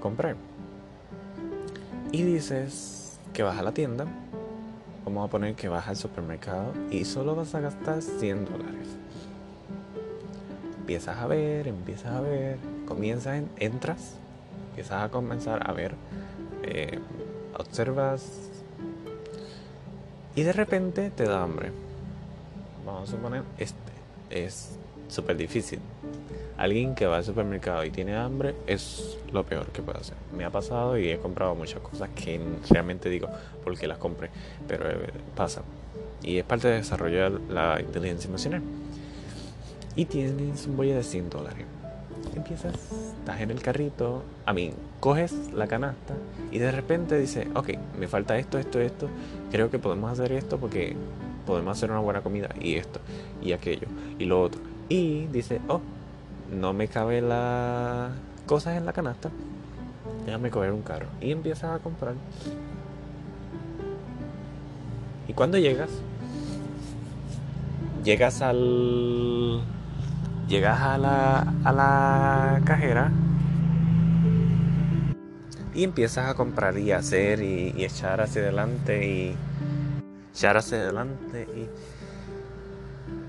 comprar. 0.00 0.36
Y 2.12 2.22
dices 2.22 3.18
que 3.32 3.42
vas 3.42 3.58
a 3.58 3.62
la 3.62 3.72
tienda 3.72 4.06
vamos 5.04 5.26
a 5.26 5.30
poner 5.30 5.54
que 5.54 5.68
vas 5.68 5.88
al 5.88 5.96
supermercado 5.96 6.72
y 6.90 7.04
solo 7.04 7.34
vas 7.34 7.54
a 7.54 7.60
gastar 7.60 8.02
100 8.02 8.44
dólares. 8.44 9.01
Empiezas 10.92 11.16
a 11.20 11.26
ver, 11.26 11.68
empiezas 11.68 12.12
a 12.12 12.20
ver, 12.20 12.58
comienzas, 12.86 13.38
en, 13.38 13.48
entras, 13.56 14.16
empiezas 14.68 15.04
a 15.04 15.08
comenzar 15.08 15.66
a 15.66 15.72
ver, 15.72 15.94
eh, 16.64 16.98
observas 17.56 18.50
y 20.34 20.42
de 20.42 20.52
repente 20.52 21.10
te 21.10 21.24
da 21.24 21.44
hambre. 21.44 21.72
Vamos 22.84 23.08
a 23.08 23.12
suponer, 23.12 23.42
este 23.56 23.74
es 24.28 24.76
súper 25.08 25.38
difícil. 25.38 25.78
Alguien 26.58 26.94
que 26.94 27.06
va 27.06 27.16
al 27.16 27.24
supermercado 27.24 27.86
y 27.86 27.90
tiene 27.90 28.14
hambre 28.14 28.54
es 28.66 29.16
lo 29.32 29.44
peor 29.44 29.68
que 29.68 29.80
puede 29.80 29.98
hacer. 29.98 30.18
Me 30.36 30.44
ha 30.44 30.50
pasado 30.50 30.98
y 30.98 31.08
he 31.08 31.16
comprado 31.16 31.54
muchas 31.54 31.80
cosas 31.80 32.10
que 32.10 32.38
realmente 32.68 33.08
digo 33.08 33.30
porque 33.64 33.86
las 33.86 33.96
compré, 33.96 34.28
pero 34.68 34.90
eh, 34.90 35.10
pasa. 35.34 35.62
Y 36.22 36.36
es 36.36 36.44
parte 36.44 36.68
de 36.68 36.74
desarrollar 36.74 37.32
la 37.48 37.80
inteligencia 37.80 38.28
emocional. 38.28 38.60
Y 39.94 40.06
tienes 40.06 40.66
un 40.66 40.76
bollo 40.76 40.94
de 40.94 41.02
100 41.02 41.30
dólares. 41.30 41.66
Empiezas, 42.34 42.74
estás 43.18 43.40
en 43.40 43.50
el 43.50 43.60
carrito, 43.60 44.22
a 44.46 44.52
mí, 44.52 44.72
coges 45.00 45.52
la 45.52 45.66
canasta 45.66 46.14
y 46.50 46.58
de 46.58 46.70
repente 46.70 47.18
dices, 47.18 47.46
ok, 47.54 47.70
me 47.98 48.08
falta 48.08 48.38
esto, 48.38 48.58
esto, 48.58 48.80
esto, 48.80 49.08
creo 49.50 49.70
que 49.70 49.78
podemos 49.78 50.10
hacer 50.10 50.32
esto 50.32 50.58
porque 50.58 50.96
podemos 51.46 51.76
hacer 51.76 51.90
una 51.90 52.00
buena 52.00 52.22
comida 52.22 52.48
y 52.60 52.76
esto 52.76 53.00
y 53.42 53.52
aquello 53.52 53.88
y 54.18 54.24
lo 54.24 54.40
otro. 54.40 54.60
Y 54.88 55.26
dice, 55.26 55.60
oh, 55.68 55.80
no 56.52 56.72
me 56.72 56.88
cabe 56.88 57.20
las 57.20 58.12
cosas 58.46 58.76
en 58.76 58.86
la 58.86 58.92
canasta, 58.92 59.30
déjame 60.24 60.50
coger 60.50 60.72
un 60.72 60.82
carro. 60.82 61.06
Y 61.20 61.32
empiezas 61.32 61.76
a 61.76 61.78
comprar. 61.78 62.14
Y 65.28 65.32
cuando 65.32 65.58
llegas, 65.58 65.90
llegas 68.04 68.42
al. 68.42 69.62
Llegas 70.48 70.80
a 70.80 70.98
la, 70.98 71.38
a 71.64 71.72
la 71.72 72.60
cajera 72.64 73.10
y 75.74 75.84
empiezas 75.84 76.28
a 76.28 76.34
comprar 76.34 76.76
y 76.78 76.92
hacer 76.92 77.42
y, 77.42 77.84
echar 77.84 78.20
hacia 78.20 78.42
adelante 78.42 79.06
y 79.06 79.36
echar 80.34 80.56
hacia 80.56 80.78
adelante 80.78 81.48
y 81.56 81.68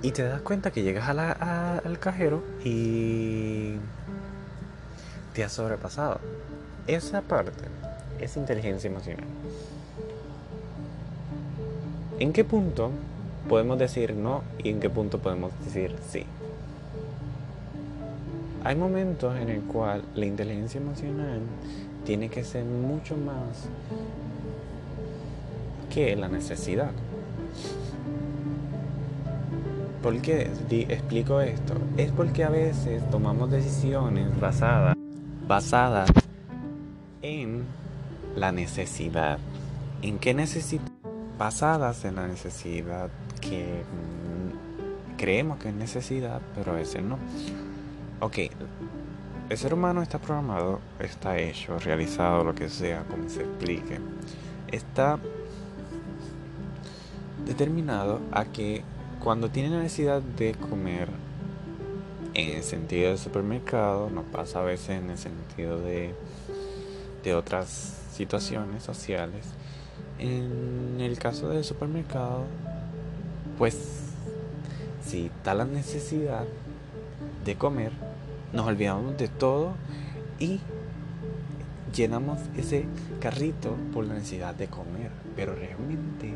y 0.04 0.12
te 0.12 0.24
das 0.24 0.42
cuenta 0.42 0.70
que 0.70 0.84
llegas 0.84 1.08
al 1.08 1.98
cajero 1.98 2.44
y 2.64 3.76
te 5.34 5.46
has 5.46 5.54
sobrepasado. 5.54 6.20
Esa 6.88 7.22
parte 7.22 7.64
es 8.20 8.36
inteligencia 8.36 8.90
emocional. 8.90 9.26
¿En 12.20 12.34
qué 12.34 12.44
punto 12.44 12.92
podemos 13.48 13.80
decir 13.80 14.14
no 14.14 14.44
y 14.62 14.70
en 14.70 14.82
qué 14.82 14.90
punto 14.90 15.20
podemos 15.20 15.52
decir 15.64 15.96
sí? 16.12 16.26
Hay 18.66 18.76
momentos 18.76 19.36
en 19.36 19.50
el 19.50 19.62
cual 19.62 20.04
la 20.16 20.26
inteligencia 20.26 20.80
emocional 20.80 21.42
tiene 22.06 22.30
que 22.30 22.44
ser 22.44 22.64
mucho 22.64 23.18
más 23.18 23.68
que 25.94 26.16
la 26.16 26.30
necesidad. 26.30 26.92
¿Por 30.02 30.22
qué 30.22 30.50
explico 30.90 31.42
esto? 31.42 31.74
Es 31.98 32.12
porque 32.12 32.44
a 32.44 32.50
veces 32.50 33.10
tomamos 33.10 33.52
decisiones 33.52 34.28
basadas, 34.40 36.10
en 37.22 37.64
la 38.36 38.52
necesidad. 38.52 39.40
¿En 40.02 40.20
qué 40.20 40.34
necesito? 40.34 40.84
Basadas 41.38 42.06
en 42.06 42.16
la 42.16 42.28
necesidad 42.28 43.10
que 43.42 43.84
mm, 43.84 45.18
creemos 45.18 45.58
que 45.60 45.70
es 45.70 45.76
necesidad, 45.76 46.42
pero 46.56 46.72
a 46.72 46.76
veces 46.76 47.04
no. 47.04 47.18
Ok, 48.26 48.38
el 49.50 49.58
ser 49.58 49.74
humano 49.74 50.02
está 50.02 50.18
programado, 50.18 50.80
está 50.98 51.38
hecho, 51.38 51.78
realizado, 51.78 52.46
lo 52.46 52.56
que 52.56 52.70
sea, 52.70 53.04
como 53.04 53.28
se 53.28 53.42
explique. 53.42 54.00
Está 54.72 55.20
determinado 57.46 58.22
a 58.32 58.46
que 58.46 58.82
cuando 59.22 59.50
tiene 59.50 59.72
necesidad 59.72 60.22
de 60.22 60.56
comer 60.56 61.10
en 62.34 62.56
el 62.56 62.64
sentido 62.64 63.10
del 63.10 63.18
supermercado, 63.18 64.10
no 64.10 64.22
pasa 64.24 64.62
a 64.62 64.64
veces 64.64 64.92
en 64.92 65.10
el 65.10 65.18
sentido 65.18 65.82
de, 65.82 66.16
de 67.26 67.36
otras 67.36 67.68
situaciones 68.14 68.84
sociales. 68.84 69.48
En 70.18 71.02
el 71.02 71.20
caso 71.20 71.50
del 71.50 71.66
supermercado, 71.66 72.46
pues 73.58 74.14
si 75.06 75.26
está 75.26 75.54
la 75.54 75.66
necesidad 75.66 76.46
de 77.44 77.56
comer, 77.56 77.92
nos 78.54 78.68
olvidamos 78.68 79.18
de 79.18 79.28
todo 79.28 79.74
y 80.40 80.60
llenamos 81.94 82.40
ese 82.58 82.86
carrito 83.20 83.76
por 83.94 84.06
la 84.06 84.16
necesidad 84.16 84.56
de 84.56 84.68
comer. 84.68 85.12
Pero 85.36 85.56
realmente 85.56 86.34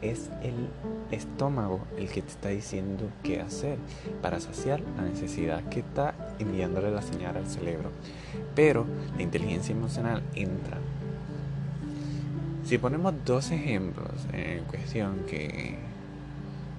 es 0.00 0.30
el 0.42 0.68
estómago 1.10 1.80
el 1.96 2.08
que 2.08 2.22
te 2.22 2.28
está 2.28 2.48
diciendo 2.50 3.08
qué 3.22 3.40
hacer 3.40 3.78
para 4.22 4.40
saciar 4.40 4.80
la 4.96 5.02
necesidad 5.02 5.62
que 5.68 5.80
está 5.80 6.14
enviándole 6.38 6.90
la 6.90 7.02
señal 7.02 7.36
al 7.36 7.46
cerebro. 7.46 7.90
Pero 8.54 8.86
la 9.16 9.22
inteligencia 9.22 9.72
emocional 9.74 10.22
entra. 10.34 10.78
Si 12.64 12.76
ponemos 12.78 13.14
dos 13.24 13.50
ejemplos 13.50 14.12
en 14.32 14.62
cuestión 14.64 15.20
que 15.26 15.78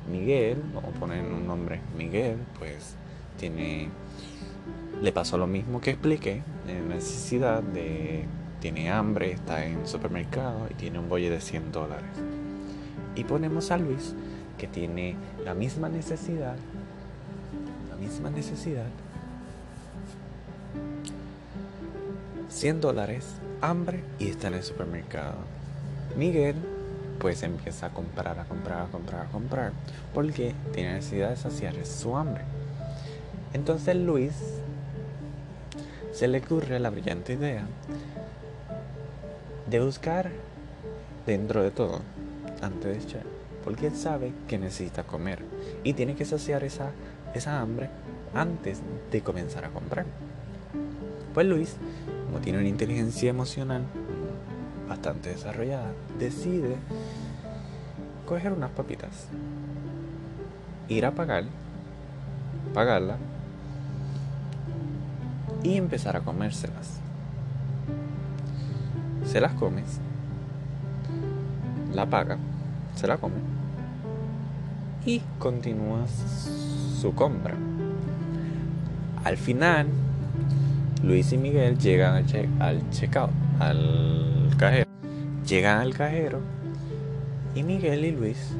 Miguel, 0.10 0.62
vamos 0.74 0.96
a 0.96 1.00
poner 1.00 1.24
un 1.24 1.48
nombre, 1.48 1.82
Miguel, 1.98 2.38
pues 2.58 2.96
tiene, 3.38 3.90
le 5.02 5.12
pasó 5.12 5.38
lo 5.38 5.48
mismo 5.48 5.82
que 5.82 5.92
expliqué, 5.92 6.42
necesidad 6.88 7.64
de, 7.64 8.26
tiene 8.60 8.92
hambre, 8.92 9.32
está 9.32 9.66
en 9.66 9.88
supermercado 9.88 10.68
y 10.70 10.74
tiene 10.74 11.00
un 11.00 11.10
bolle 11.10 11.30
de 11.30 11.40
100 11.40 11.72
dólares 11.72 12.10
y 13.16 13.24
ponemos 13.24 13.72
a 13.72 13.78
Luis, 13.78 14.16
que 14.58 14.68
tiene 14.68 15.16
la 15.44 15.54
misma 15.54 15.90
necesidad, 15.90 16.56
la 17.90 17.96
misma 17.96 18.30
necesidad, 18.30 18.88
100 22.50 22.82
dólares, 22.82 23.26
hambre 23.62 24.04
y 24.20 24.30
está 24.30 24.48
en 24.48 24.56
el 24.56 24.64
supermercado. 24.64 25.36
Miguel 26.18 26.56
pues 27.20 27.44
empieza 27.44 27.88
a 27.88 27.90
comprar, 27.90 28.40
a 28.40 28.46
comprar, 28.46 28.84
a 28.84 28.86
comprar, 28.86 29.26
a 29.26 29.30
comprar, 29.30 29.72
porque 30.14 30.54
tiene 30.74 30.94
necesidad 30.94 31.30
de 31.30 31.36
saciar 31.36 31.86
su 31.86 32.16
hambre. 32.16 32.44
Entonces 33.54 33.96
Luis 33.96 34.34
se 36.20 36.28
le 36.28 36.40
ocurre 36.40 36.82
la 36.82 36.90
brillante 36.90 37.32
idea 37.32 37.66
de 39.70 39.80
buscar 39.80 40.30
dentro 41.26 41.64
de 41.64 41.72
todo 41.72 42.02
antes 42.62 42.84
de 42.84 42.98
echar, 42.98 43.24
porque 43.64 43.88
él 43.88 43.96
sabe 43.96 44.34
que 44.46 44.58
necesita 44.58 45.04
comer 45.04 45.40
y 45.82 45.94
tiene 45.94 46.16
que 46.16 46.26
saciar 46.26 46.66
esa, 46.66 46.92
esa 47.34 47.62
hambre 47.62 47.90
antes 48.34 48.82
de 49.10 49.22
comenzar 49.22 49.64
a 49.64 49.70
comprar. 49.70 50.06
Pues 51.34 51.48
Luis, 51.48 51.78
como 52.26 52.40
tiene 52.40 52.60
una 52.60 52.68
inteligencia 52.68 53.30
emocional 53.30 53.84
bastante 54.90 55.30
desarrollada, 55.30 55.94
decide 56.20 56.76
coger 58.26 58.52
unas 58.52 58.72
papitas, 58.72 59.28
ir 60.90 61.06
a 61.06 61.12
pagar, 61.12 61.46
pagarla 62.74 63.16
y 65.64 65.76
empezar 65.76 66.16
a 66.16 66.22
comérselas. 66.22 67.00
Se 69.26 69.40
las 69.40 69.54
comes, 69.54 70.00
la 71.94 72.06
paga 72.06 72.38
se 72.96 73.08
la 73.08 73.18
come 73.18 73.36
y 75.06 75.22
continúa 75.38 76.06
su 76.08 77.14
compra. 77.14 77.56
Al 79.24 79.38
final, 79.38 79.88
Luis 81.04 81.32
y 81.32 81.38
Miguel 81.38 81.78
llegan 81.78 82.16
al, 82.16 82.26
al 82.60 82.90
checkout, 82.92 83.32
al 83.60 84.50
cajero. 84.58 84.90
Llegan 85.46 85.80
al 85.80 85.94
cajero 85.96 86.40
y 87.56 87.64
Miguel 87.64 88.06
y 88.06 88.12
Luis, 88.12 88.52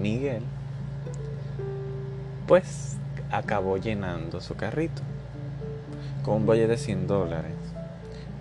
Miguel, 0.00 0.42
pues 2.46 2.96
acabó 3.30 3.76
llenando 3.76 4.40
su 4.40 4.54
carrito 4.54 5.02
con 6.26 6.38
un 6.38 6.46
bolle 6.46 6.66
de 6.66 6.76
100 6.76 7.06
dólares. 7.06 7.54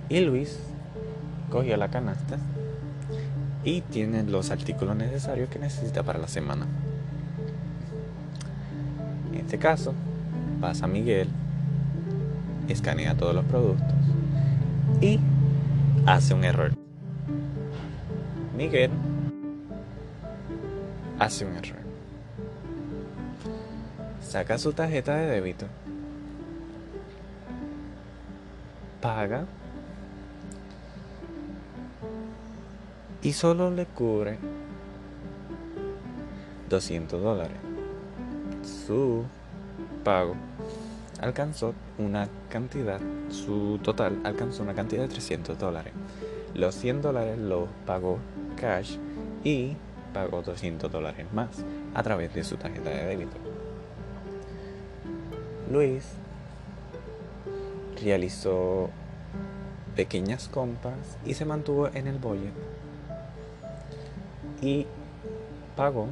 Y 0.10 0.22
Luis 0.22 0.60
cogió 1.52 1.78
la 1.78 1.90
canasta 1.90 2.40
y 3.64 3.82
tiene 3.82 4.24
los 4.24 4.50
artículos 4.50 4.96
necesarios 4.96 5.50
que 5.50 5.60
necesita 5.60 6.02
para 6.02 6.18
la 6.18 6.28
semana. 6.28 6.66
En 9.32 9.40
este 9.40 9.60
caso, 9.60 9.94
pasa 10.60 10.88
Miguel, 10.88 11.30
escanea 12.68 13.16
todos 13.16 13.36
los 13.36 13.46
productos 13.46 13.94
y 15.00 15.20
hace 16.08 16.34
un 16.34 16.44
error. 16.44 16.72
Miguel 18.58 18.90
hace 21.20 21.46
un 21.46 21.56
error. 21.56 21.86
Saca 24.22 24.58
su 24.58 24.74
tarjeta 24.74 25.16
de 25.18 25.28
débito. 25.28 25.68
Paga. 29.06 29.46
Y 33.22 33.34
solo 33.34 33.70
le 33.70 33.86
cubre 33.86 34.40
200 36.70 37.22
dólares. 37.22 37.58
Su 38.64 39.24
pago 40.04 40.34
alcanzó 41.22 41.76
una 42.00 42.28
cantidad, 42.50 43.00
su 43.30 43.80
total 43.84 44.22
alcanzó 44.24 44.64
una 44.64 44.74
cantidad 44.74 45.04
de 45.04 45.10
300 45.10 45.60
dólares. 45.60 45.94
Los 46.56 46.74
100 46.74 47.04
dólares 47.04 47.38
los 47.38 47.70
pagó 47.86 48.18
cash 48.60 48.98
y 49.44 49.78
pagó 50.16 50.42
200 50.42 50.92
dólares 50.92 51.28
más 51.32 51.64
a 51.94 52.02
través 52.02 52.34
de 52.34 52.44
su 52.44 52.58
tarjeta 52.58 52.90
de 52.90 53.06
débito. 53.06 53.38
Luis 55.72 56.25
realizó 58.06 58.92
pequeñas 59.96 60.48
compras 60.48 61.18
y 61.26 61.34
se 61.34 61.44
mantuvo 61.44 61.88
en 61.88 62.06
el 62.06 62.20
bolle 62.20 62.52
y 64.62 64.86
pagó 65.76 66.08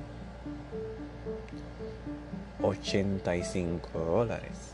85 2.63 3.99
dólares. 3.99 4.71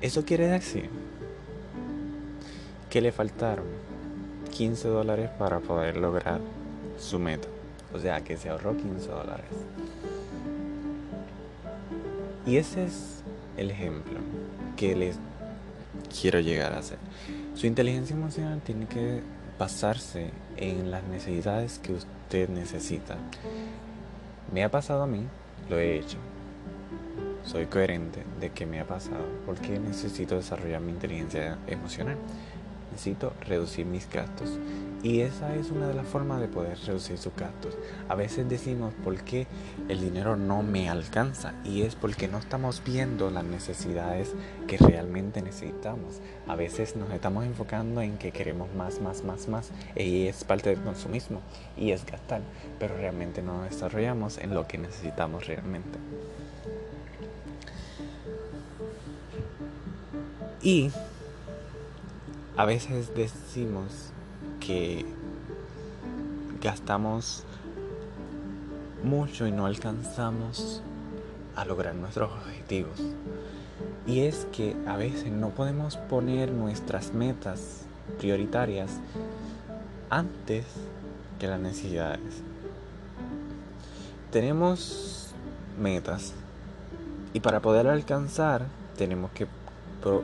Eso 0.00 0.24
quiere 0.24 0.46
decir 0.46 0.88
que 2.88 3.00
le 3.00 3.10
faltaron 3.10 3.66
15 4.52 4.86
dólares 4.86 5.30
para 5.36 5.58
poder 5.58 5.96
lograr 5.96 6.40
su 6.96 7.18
meta. 7.18 7.48
O 7.92 7.98
sea 7.98 8.20
que 8.20 8.36
se 8.36 8.50
ahorró 8.50 8.76
15 8.76 9.08
dólares. 9.08 9.50
Y 12.46 12.56
ese 12.56 12.84
es 12.84 13.24
el 13.56 13.72
ejemplo 13.72 14.20
que 14.78 14.94
les 14.94 15.16
quiero 16.20 16.38
llegar 16.38 16.72
a 16.72 16.78
hacer. 16.78 16.98
Su 17.54 17.66
inteligencia 17.66 18.14
emocional 18.14 18.62
tiene 18.64 18.86
que 18.86 19.20
basarse 19.58 20.30
en 20.56 20.92
las 20.92 21.02
necesidades 21.02 21.80
que 21.80 21.92
usted 21.92 22.48
necesita. 22.48 23.16
Me 24.52 24.62
ha 24.62 24.70
pasado 24.70 25.02
a 25.02 25.06
mí 25.08 25.24
lo 25.68 25.78
he 25.78 25.98
hecho. 25.98 26.16
Soy 27.44 27.66
coherente 27.66 28.22
de 28.40 28.50
que 28.50 28.66
me 28.66 28.78
ha 28.78 28.86
pasado 28.86 29.24
porque 29.44 29.80
necesito 29.80 30.36
desarrollar 30.36 30.80
mi 30.80 30.92
inteligencia 30.92 31.58
emocional. 31.66 32.16
Necesito 32.98 33.32
reducir 33.46 33.86
mis 33.86 34.10
gastos. 34.10 34.58
Y 35.04 35.20
esa 35.20 35.54
es 35.54 35.70
una 35.70 35.86
de 35.86 35.94
las 35.94 36.08
formas 36.08 36.40
de 36.40 36.48
poder 36.48 36.76
reducir 36.84 37.16
sus 37.16 37.32
gastos. 37.36 37.78
A 38.08 38.16
veces 38.16 38.48
decimos 38.48 38.92
por 39.04 39.16
qué 39.22 39.46
el 39.88 40.00
dinero 40.00 40.34
no 40.34 40.64
me 40.64 40.88
alcanza 40.88 41.54
y 41.64 41.82
es 41.82 41.94
porque 41.94 42.26
no 42.26 42.38
estamos 42.38 42.82
viendo 42.84 43.30
las 43.30 43.44
necesidades 43.44 44.34
que 44.66 44.78
realmente 44.78 45.42
necesitamos. 45.42 46.20
A 46.48 46.56
veces 46.56 46.96
nos 46.96 47.12
estamos 47.12 47.44
enfocando 47.44 48.00
en 48.00 48.18
que 48.18 48.32
queremos 48.32 48.74
más, 48.74 49.00
más, 49.00 49.22
más, 49.22 49.46
más 49.46 49.70
y 49.94 50.26
es 50.26 50.42
parte 50.42 50.70
del 50.70 50.80
consumismo 50.80 51.40
y 51.76 51.92
es 51.92 52.04
gastar, 52.04 52.40
pero 52.80 52.96
realmente 52.96 53.42
no 53.42 53.58
nos 53.58 53.70
desarrollamos 53.70 54.38
en 54.38 54.54
lo 54.54 54.66
que 54.66 54.78
necesitamos 54.78 55.46
realmente. 55.46 56.00
Y 60.60 60.90
a 62.58 62.64
veces 62.64 63.14
decimos 63.14 64.10
que 64.58 65.06
gastamos 66.60 67.44
mucho 69.04 69.46
y 69.46 69.52
no 69.52 69.64
alcanzamos 69.64 70.82
a 71.54 71.64
lograr 71.64 71.94
nuestros 71.94 72.32
objetivos. 72.32 72.98
Y 74.08 74.22
es 74.22 74.48
que 74.50 74.74
a 74.88 74.96
veces 74.96 75.30
no 75.30 75.50
podemos 75.50 75.96
poner 75.96 76.50
nuestras 76.50 77.14
metas 77.14 77.82
prioritarias 78.18 78.90
antes 80.10 80.64
que 81.38 81.46
las 81.46 81.60
necesidades. 81.60 82.42
Tenemos 84.32 85.32
metas 85.80 86.32
y 87.32 87.38
para 87.38 87.60
poder 87.60 87.86
alcanzar 87.86 88.66
tenemos 88.96 89.30
que 89.30 89.46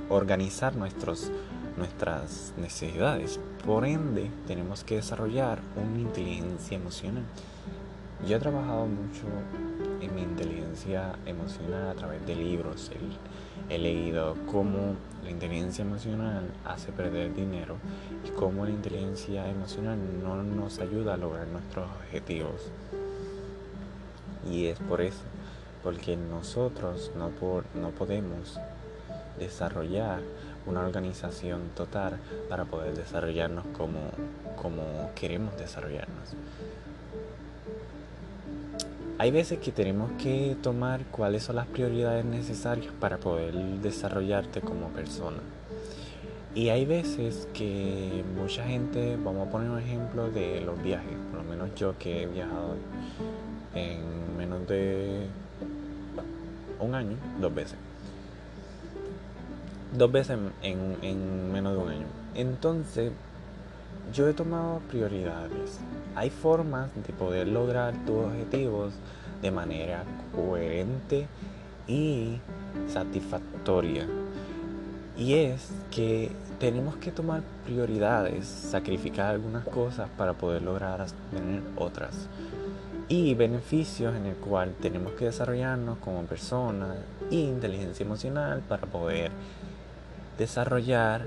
organizar 0.08 0.74
nuestros 0.74 1.30
nuestras 1.76 2.52
necesidades. 2.56 3.40
Por 3.64 3.84
ende, 3.84 4.30
tenemos 4.46 4.84
que 4.84 4.96
desarrollar 4.96 5.60
una 5.76 6.00
inteligencia 6.00 6.76
emocional. 6.76 7.24
Yo 8.26 8.36
he 8.36 8.40
trabajado 8.40 8.86
mucho 8.86 9.24
en 10.00 10.14
mi 10.14 10.22
inteligencia 10.22 11.18
emocional 11.26 11.88
a 11.88 11.94
través 11.94 12.24
de 12.26 12.34
libros. 12.34 12.90
He, 13.68 13.78
leído 13.78 14.36
cómo 14.50 14.94
la 15.22 15.30
inteligencia 15.30 15.84
emocional 15.84 16.50
hace 16.64 16.92
perder 16.92 17.34
dinero 17.34 17.76
y 18.24 18.30
cómo 18.30 18.64
la 18.64 18.70
inteligencia 18.70 19.48
emocional 19.48 19.98
no 20.22 20.42
nos 20.42 20.78
ayuda 20.78 21.14
a 21.14 21.16
lograr 21.16 21.46
nuestros 21.48 21.86
objetivos. 21.90 22.70
Y 24.50 24.66
es 24.66 24.78
por 24.78 25.00
eso, 25.00 25.22
porque 25.82 26.16
nosotros 26.16 27.12
no, 27.16 27.30
no 27.80 27.90
podemos 27.90 28.58
desarrollar 29.38 30.20
una 30.66 30.80
organización 30.80 31.70
total 31.74 32.18
para 32.48 32.64
poder 32.64 32.94
desarrollarnos 32.94 33.64
como, 33.76 34.00
como 34.60 35.10
queremos 35.14 35.56
desarrollarnos. 35.56 36.34
Hay 39.18 39.30
veces 39.30 39.60
que 39.60 39.70
tenemos 39.70 40.10
que 40.20 40.56
tomar 40.62 41.04
cuáles 41.06 41.44
son 41.44 41.56
las 41.56 41.66
prioridades 41.66 42.24
necesarias 42.24 42.92
para 42.98 43.18
poder 43.18 43.54
desarrollarte 43.54 44.60
como 44.60 44.88
persona. 44.88 45.38
Y 46.54 46.68
hay 46.68 46.84
veces 46.84 47.48
que 47.52 48.24
mucha 48.36 48.64
gente, 48.64 49.16
vamos 49.16 49.48
a 49.48 49.50
poner 49.50 49.70
un 49.70 49.78
ejemplo 49.78 50.30
de 50.30 50.60
los 50.60 50.80
viajes, 50.82 51.14
por 51.30 51.42
lo 51.42 51.48
menos 51.48 51.74
yo 51.74 51.96
que 51.98 52.22
he 52.22 52.26
viajado 52.26 52.76
en 53.74 54.36
menos 54.36 54.66
de 54.68 55.26
un 56.80 56.94
año, 56.94 57.16
dos 57.40 57.54
veces 57.54 57.76
dos 59.94 60.10
veces 60.10 60.38
en, 60.62 61.52
menos 61.52 61.72
de 61.72 61.78
un 61.78 61.88
año. 61.88 62.06
Entonces, 62.34 63.12
yo 64.12 64.28
he 64.28 64.34
tomado 64.34 64.80
prioridades. 64.90 65.78
Hay 66.14 66.30
formas 66.30 66.90
de 67.06 67.12
poder 67.12 67.48
lograr 67.48 67.94
tus 68.04 68.16
objetivos 68.26 68.94
de 69.40 69.50
manera 69.50 70.04
coherente 70.34 71.26
y 71.86 72.38
satisfactoria. 72.88 74.06
Y 75.16 75.34
es 75.34 75.70
que 75.92 76.32
tenemos 76.58 76.96
que 76.96 77.12
tomar 77.12 77.42
prioridades, 77.64 78.46
sacrificar 78.46 79.30
algunas 79.30 79.64
cosas 79.64 80.08
para 80.16 80.32
poder 80.32 80.62
lograr 80.62 81.06
tener 81.30 81.62
otras. 81.76 82.28
Y 83.08 83.34
beneficios 83.34 84.16
en 84.16 84.26
el 84.26 84.34
cual 84.36 84.74
tenemos 84.80 85.12
que 85.12 85.26
desarrollarnos 85.26 85.98
como 85.98 86.22
personas 86.22 86.96
y 87.30 87.42
inteligencia 87.42 88.04
emocional 88.04 88.62
para 88.66 88.86
poder 88.86 89.30
desarrollar 90.38 91.22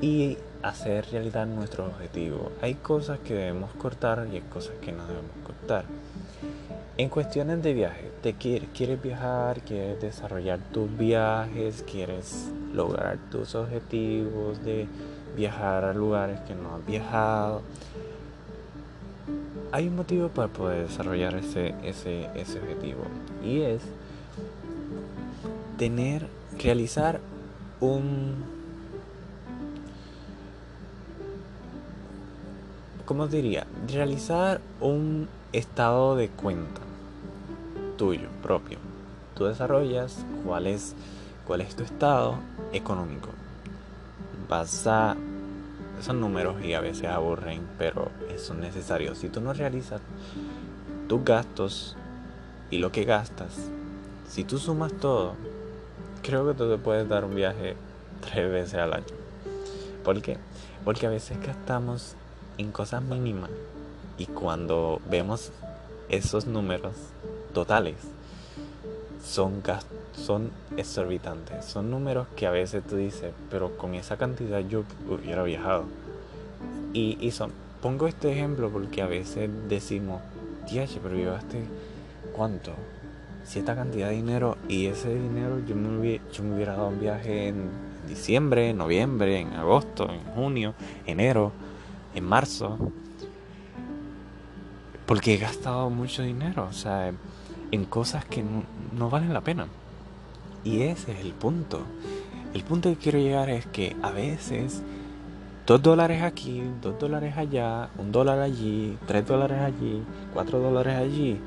y 0.00 0.38
hacer 0.62 1.06
realidad 1.10 1.46
nuestro 1.46 1.86
objetivo. 1.86 2.52
Hay 2.62 2.74
cosas 2.74 3.18
que 3.20 3.34
debemos 3.34 3.72
cortar 3.74 4.26
y 4.32 4.36
hay 4.36 4.42
cosas 4.42 4.74
que 4.80 4.92
no 4.92 5.06
debemos 5.06 5.30
cortar. 5.44 5.84
En 6.96 7.08
cuestiones 7.08 7.62
de 7.62 7.72
viaje, 7.72 8.10
te 8.22 8.34
quieres, 8.34 9.02
viajar, 9.02 9.60
quieres 9.62 10.00
desarrollar 10.00 10.58
tus 10.72 10.96
viajes, 10.98 11.82
quieres 11.90 12.50
lograr 12.74 13.16
tus 13.30 13.54
objetivos 13.54 14.62
de 14.64 14.86
viajar 15.36 15.84
a 15.84 15.94
lugares 15.94 16.40
que 16.40 16.54
no 16.54 16.74
has 16.74 16.86
viajado. 16.86 17.62
Hay 19.72 19.88
un 19.88 19.96
motivo 19.96 20.28
para 20.28 20.48
poder 20.48 20.88
desarrollar 20.88 21.36
ese, 21.36 21.74
ese, 21.84 22.28
ese 22.34 22.58
objetivo 22.60 23.04
y 23.42 23.62
es 23.62 23.82
tener, 25.78 26.26
realizar 26.58 27.20
un... 27.80 28.44
¿Cómo 33.04 33.26
diría? 33.26 33.66
Realizar 33.88 34.60
un 34.80 35.28
estado 35.52 36.14
de 36.14 36.28
cuenta 36.28 36.80
tuyo, 37.96 38.28
propio. 38.42 38.78
Tú 39.34 39.46
desarrollas 39.46 40.24
cuál 40.46 40.66
es, 40.66 40.94
cuál 41.46 41.60
es 41.60 41.74
tu 41.74 41.82
estado 41.82 42.36
económico. 42.72 43.28
Vas 44.48 44.86
a... 44.86 45.16
Son 46.00 46.20
números 46.20 46.64
y 46.64 46.72
a 46.72 46.80
veces 46.80 47.04
aburren, 47.06 47.60
pero 47.78 48.08
son 48.38 48.60
necesarios. 48.60 49.18
Si 49.18 49.28
tú 49.28 49.40
no 49.40 49.52
realizas 49.52 50.00
tus 51.08 51.24
gastos 51.24 51.96
y 52.70 52.78
lo 52.78 52.90
que 52.90 53.04
gastas, 53.04 53.70
si 54.28 54.44
tú 54.44 54.58
sumas 54.58 54.92
todo, 54.94 55.34
creo 56.30 56.46
que 56.46 56.54
tú 56.54 56.70
te 56.70 56.78
puedes 56.78 57.08
dar 57.08 57.24
un 57.24 57.34
viaje 57.34 57.74
tres 58.20 58.48
veces 58.48 58.74
al 58.74 58.92
año. 58.92 59.04
¿Por 60.04 60.22
qué? 60.22 60.38
Porque 60.84 61.06
a 61.06 61.10
veces 61.10 61.36
gastamos 61.44 62.14
en 62.56 62.70
cosas 62.70 63.02
mínimas 63.02 63.50
y 64.16 64.26
cuando 64.26 65.00
vemos 65.10 65.50
esos 66.08 66.46
números 66.46 66.94
totales 67.52 67.96
son, 69.24 69.60
son 70.12 70.52
exorbitantes. 70.76 71.64
Son 71.64 71.90
números 71.90 72.28
que 72.36 72.46
a 72.46 72.52
veces 72.52 72.84
tú 72.88 72.94
dices, 72.94 73.32
pero 73.50 73.76
con 73.76 73.94
esa 73.94 74.16
cantidad 74.16 74.60
yo 74.60 74.84
hubiera 75.08 75.42
viajado. 75.42 75.82
Y, 76.92 77.18
y 77.20 77.32
son, 77.32 77.50
pongo 77.82 78.06
este 78.06 78.30
ejemplo 78.30 78.70
porque 78.70 79.02
a 79.02 79.06
veces 79.06 79.50
decimos, 79.68 80.22
tiache, 80.68 81.00
pero 81.02 81.16
llevaste 81.16 81.64
cuánto? 82.36 82.70
Cierta 83.44 83.74
cantidad 83.74 84.08
de 84.08 84.14
dinero 84.14 84.56
y 84.68 84.86
ese 84.86 85.14
dinero 85.14 85.60
yo 85.66 85.74
me, 85.74 85.98
hubiera, 85.98 86.24
yo 86.30 86.44
me 86.44 86.54
hubiera 86.54 86.74
dado 86.74 86.88
un 86.88 87.00
viaje 87.00 87.48
en 87.48 87.70
diciembre, 88.08 88.74
noviembre, 88.74 89.40
en 89.40 89.52
agosto, 89.54 90.10
en 90.10 90.20
junio, 90.34 90.74
enero, 91.06 91.52
en 92.14 92.24
marzo. 92.24 92.78
Porque 95.06 95.34
he 95.34 95.38
gastado 95.38 95.90
mucho 95.90 96.22
dinero, 96.22 96.66
o 96.68 96.72
sea, 96.72 97.12
en 97.70 97.84
cosas 97.84 98.24
que 98.24 98.44
no, 98.96 99.10
valen 99.10 99.32
la 99.32 99.40
pena. 99.40 99.66
Y 100.64 100.82
ese 100.82 101.12
es 101.12 101.20
el 101.20 101.32
punto. 101.32 101.80
El 102.54 102.62
punto 102.64 102.90
que 102.90 102.96
quiero 102.96 103.18
llegar 103.18 103.48
es 103.48 103.66
que 103.66 103.96
a 104.02 104.10
veces 104.10 104.82
dos 105.66 105.82
dólares 105.82 106.22
aquí, 106.22 106.62
dos 106.82 106.98
dólares 106.98 107.36
allá, 107.36 107.90
un 107.96 108.12
dólar 108.12 108.40
allí, 108.40 108.98
tres 109.06 109.26
dólares 109.26 109.60
allí, 109.60 110.02
cuatro 110.34 110.58
dólares 110.58 110.96
allí, 110.96 111.40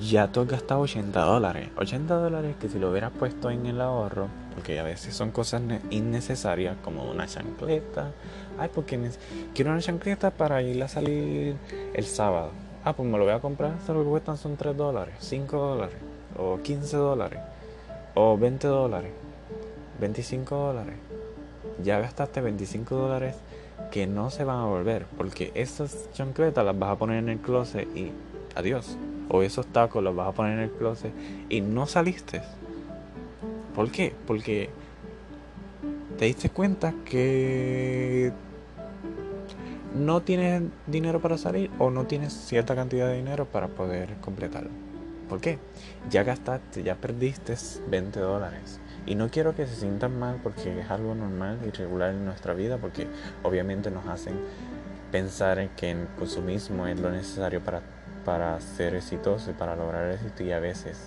ya 0.00 0.30
tú 0.30 0.40
has 0.40 0.48
gastado 0.48 0.80
80 0.80 1.20
dólares. 1.20 1.68
80 1.76 2.14
dólares 2.14 2.56
que 2.60 2.68
si 2.68 2.78
lo 2.78 2.90
hubieras 2.90 3.12
puesto 3.12 3.50
en 3.50 3.66
el 3.66 3.80
ahorro, 3.80 4.28
porque 4.54 4.78
a 4.78 4.82
veces 4.82 5.14
son 5.14 5.30
cosas 5.30 5.62
innecesarias 5.90 6.76
como 6.84 7.10
una 7.10 7.26
chancleta. 7.26 8.12
Ay, 8.58 8.70
porque 8.74 9.10
quiero 9.54 9.72
una 9.72 9.80
chancleta 9.80 10.30
para 10.30 10.62
ir 10.62 10.82
a 10.82 10.88
salir 10.88 11.56
el 11.94 12.04
sábado. 12.04 12.50
Ah, 12.84 12.92
pues 12.92 13.08
me 13.08 13.18
lo 13.18 13.24
voy 13.24 13.32
a 13.32 13.40
comprar, 13.40 13.72
lo 13.88 14.02
que 14.04 14.08
cuestan 14.08 14.36
son 14.36 14.56
3 14.56 14.76
dólares, 14.76 15.14
5 15.18 15.56
dólares, 15.56 15.96
o 16.38 16.58
15 16.62 16.96
dólares, 16.96 17.40
o 18.14 18.38
20 18.38 18.68
dólares, 18.68 19.12
25 20.00 20.54
dólares. 20.54 20.94
Ya 21.82 21.98
gastaste 21.98 22.40
25 22.40 22.94
dólares 22.94 23.36
que 23.90 24.06
no 24.06 24.30
se 24.30 24.44
van 24.44 24.58
a 24.58 24.66
volver, 24.66 25.06
porque 25.16 25.50
esas 25.54 26.10
chancletas 26.12 26.64
las 26.64 26.78
vas 26.78 26.92
a 26.92 26.96
poner 26.96 27.18
en 27.18 27.28
el 27.28 27.38
closet 27.38 27.88
y 27.96 28.12
adiós. 28.54 28.96
O 29.28 29.42
esos 29.42 29.66
tacos 29.66 30.02
los 30.02 30.14
vas 30.14 30.28
a 30.28 30.32
poner 30.32 30.54
en 30.54 30.64
el 30.64 30.70
closet 30.70 31.12
y 31.48 31.60
no 31.60 31.86
saliste. 31.86 32.42
¿Por 33.74 33.90
qué? 33.90 34.14
Porque 34.26 34.70
te 36.18 36.24
diste 36.24 36.50
cuenta 36.50 36.94
que 37.04 38.32
no 39.94 40.22
tienes 40.22 40.62
dinero 40.86 41.20
para 41.20 41.38
salir 41.38 41.70
o 41.78 41.90
no 41.90 42.04
tienes 42.04 42.32
cierta 42.32 42.74
cantidad 42.74 43.06
de 43.06 43.16
dinero 43.16 43.46
para 43.46 43.68
poder 43.68 44.14
completarlo. 44.20 44.70
¿Por 45.28 45.40
qué? 45.40 45.58
Ya 46.10 46.22
gastaste, 46.22 46.82
ya 46.82 46.94
perdiste 46.94 47.54
20 47.88 48.20
dólares. 48.20 48.80
Y 49.06 49.14
no 49.14 49.30
quiero 49.30 49.54
que 49.54 49.66
se 49.66 49.76
sientan 49.76 50.18
mal 50.18 50.40
porque 50.42 50.80
es 50.80 50.90
algo 50.90 51.14
normal 51.14 51.58
y 51.66 51.70
regular 51.70 52.10
en 52.10 52.24
nuestra 52.24 52.54
vida 52.54 52.78
porque 52.78 53.06
obviamente 53.42 53.90
nos 53.90 54.06
hacen 54.06 54.34
pensar 55.12 55.58
en 55.58 55.68
que 55.70 55.90
el 55.90 56.06
consumismo 56.18 56.86
es 56.86 56.98
lo 57.00 57.10
necesario 57.10 57.60
para, 57.60 57.82
para 58.28 58.60
ser 58.60 58.94
exitoso 58.94 59.52
y 59.52 59.54
para 59.54 59.74
lograr 59.74 60.10
éxito 60.10 60.42
y 60.42 60.52
a 60.52 60.60
veces 60.60 60.98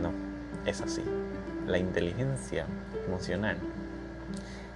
no, 0.00 0.12
es 0.64 0.80
así. 0.80 1.02
La 1.66 1.76
inteligencia 1.76 2.66
emocional 3.04 3.56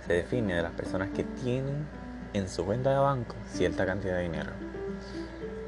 se 0.04 0.14
define 0.14 0.56
de 0.56 0.62
las 0.62 0.72
personas 0.72 1.10
que 1.10 1.22
tienen 1.22 1.86
en 2.32 2.48
su 2.48 2.64
cuenta 2.64 2.90
de 2.90 2.98
banco 2.98 3.36
cierta 3.52 3.86
cantidad 3.86 4.16
de 4.16 4.22
dinero 4.22 4.50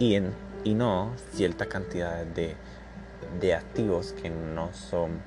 y, 0.01 0.17
en, 0.17 0.33
y 0.65 0.75
no 0.75 1.13
cierta 1.35 1.67
cantidad 1.67 2.27
de, 2.27 2.57
de 3.41 3.55
activos 3.55 4.13
que 4.13 4.29
no 4.29 4.73
son 4.73 5.21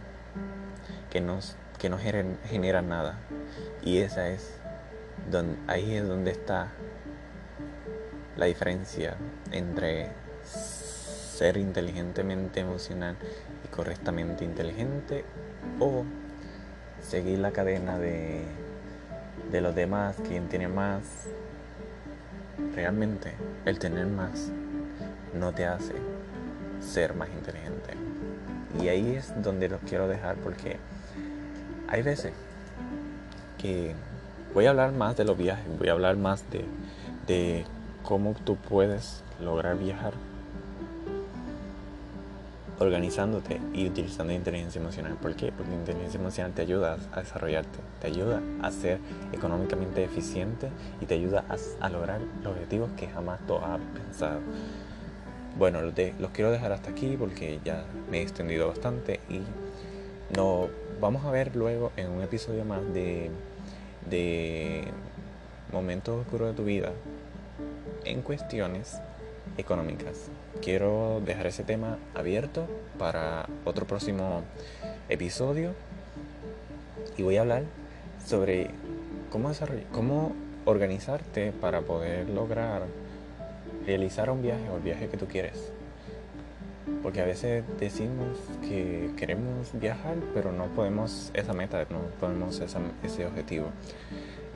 que 1.09 1.21
no, 1.21 1.39
que 1.79 1.89
no 1.89 1.97
generan, 1.97 2.89
nada 2.89 3.17
y 3.81 3.99
esa 3.99 4.27
es 4.27 4.59
donde, 5.31 5.55
ahí 5.67 5.95
es 5.95 6.05
donde 6.05 6.31
está 6.31 6.73
la 8.35 8.47
diferencia 8.47 9.15
entre 9.53 10.24
ser 11.35 11.57
inteligentemente 11.57 12.59
emocional 12.61 13.17
y 13.63 13.67
correctamente 13.67 14.45
inteligente 14.45 15.25
o 15.79 16.03
seguir 17.01 17.39
la 17.39 17.51
cadena 17.51 17.97
de 17.99 18.43
de 19.51 19.61
los 19.61 19.75
demás, 19.75 20.15
quien 20.27 20.47
tiene 20.47 20.67
más, 20.67 21.01
realmente 22.75 23.33
el 23.65 23.79
tener 23.79 24.07
más 24.07 24.51
no 25.33 25.53
te 25.53 25.65
hace 25.65 25.93
ser 26.81 27.13
más 27.15 27.29
inteligente. 27.29 27.93
Y 28.81 28.89
ahí 28.89 29.15
es 29.15 29.33
donde 29.41 29.69
los 29.69 29.81
quiero 29.81 30.07
dejar 30.07 30.35
porque 30.35 30.77
hay 31.87 32.01
veces 32.01 32.33
que 33.57 33.95
voy 34.53 34.65
a 34.65 34.71
hablar 34.71 34.91
más 34.91 35.15
de 35.15 35.25
los 35.25 35.37
viajes, 35.37 35.65
voy 35.77 35.89
a 35.89 35.93
hablar 35.93 36.17
más 36.17 36.43
de, 36.51 36.65
de 37.27 37.65
cómo 38.03 38.33
tú 38.45 38.55
puedes 38.57 39.23
lograr 39.39 39.77
viajar 39.77 40.13
organizándote 42.79 43.59
y 43.73 43.87
utilizando 43.87 44.33
inteligencia 44.33 44.81
emocional. 44.81 45.15
¿Por 45.21 45.35
qué? 45.35 45.51
Porque 45.51 45.73
inteligencia 45.73 46.19
emocional 46.19 46.53
te 46.53 46.61
ayuda 46.61 46.97
a 47.13 47.19
desarrollarte, 47.21 47.79
te 48.01 48.07
ayuda 48.07 48.41
a 48.61 48.71
ser 48.71 48.99
económicamente 49.31 50.03
eficiente 50.03 50.69
y 51.01 51.05
te 51.05 51.15
ayuda 51.15 51.45
a, 51.79 51.89
lograr 51.89 52.19
los 52.43 52.53
objetivos 52.53 52.89
que 52.97 53.07
jamás 53.07 53.39
tú 53.47 53.55
has 53.55 53.79
pensado. 53.93 54.39
Bueno, 55.57 55.81
los, 55.81 55.93
los 56.19 56.31
quiero 56.31 56.51
dejar 56.51 56.73
hasta 56.73 56.89
aquí 56.89 57.15
porque 57.17 57.59
ya 57.63 57.85
me 58.11 58.19
he 58.19 58.21
extendido 58.21 58.67
bastante 58.67 59.21
y 59.29 59.41
nos 60.35 60.69
vamos 60.99 61.23
a 61.25 61.31
ver 61.31 61.55
luego 61.55 61.91
en 61.95 62.09
un 62.09 62.21
episodio 62.21 62.65
más 62.65 62.81
de, 62.93 63.31
de 64.09 64.85
momentos 65.71 66.21
oscuros 66.21 66.49
de 66.49 66.53
tu 66.55 66.65
vida 66.65 66.91
en 68.03 68.21
cuestiones 68.21 68.99
económicas. 69.57 70.29
Quiero 70.61 71.21
dejar 71.25 71.47
ese 71.47 71.63
tema 71.63 71.97
abierto 72.13 72.67
para 72.97 73.47
otro 73.63 73.85
próximo 73.85 74.43
episodio 75.09 75.73
y 77.17 77.23
voy 77.23 77.37
a 77.37 77.41
hablar 77.41 77.63
sobre 78.25 78.69
cómo, 79.29 79.51
cómo 79.91 80.35
organizarte 80.65 81.51
para 81.51 81.81
poder 81.81 82.29
lograr 82.29 82.83
realizar 83.85 84.29
un 84.29 84.41
viaje 84.41 84.69
o 84.69 84.77
el 84.77 84.81
viaje 84.81 85.07
que 85.07 85.17
tú 85.17 85.27
quieres. 85.27 85.71
Porque 87.01 87.21
a 87.21 87.25
veces 87.25 87.63
decimos 87.79 88.37
que 88.61 89.11
queremos 89.17 89.71
viajar, 89.73 90.15
pero 90.33 90.51
no 90.51 90.65
podemos 90.67 91.31
esa 91.33 91.53
meta, 91.53 91.85
no 91.89 91.99
podemos 92.19 92.59
ese 92.59 93.25
objetivo. 93.25 93.67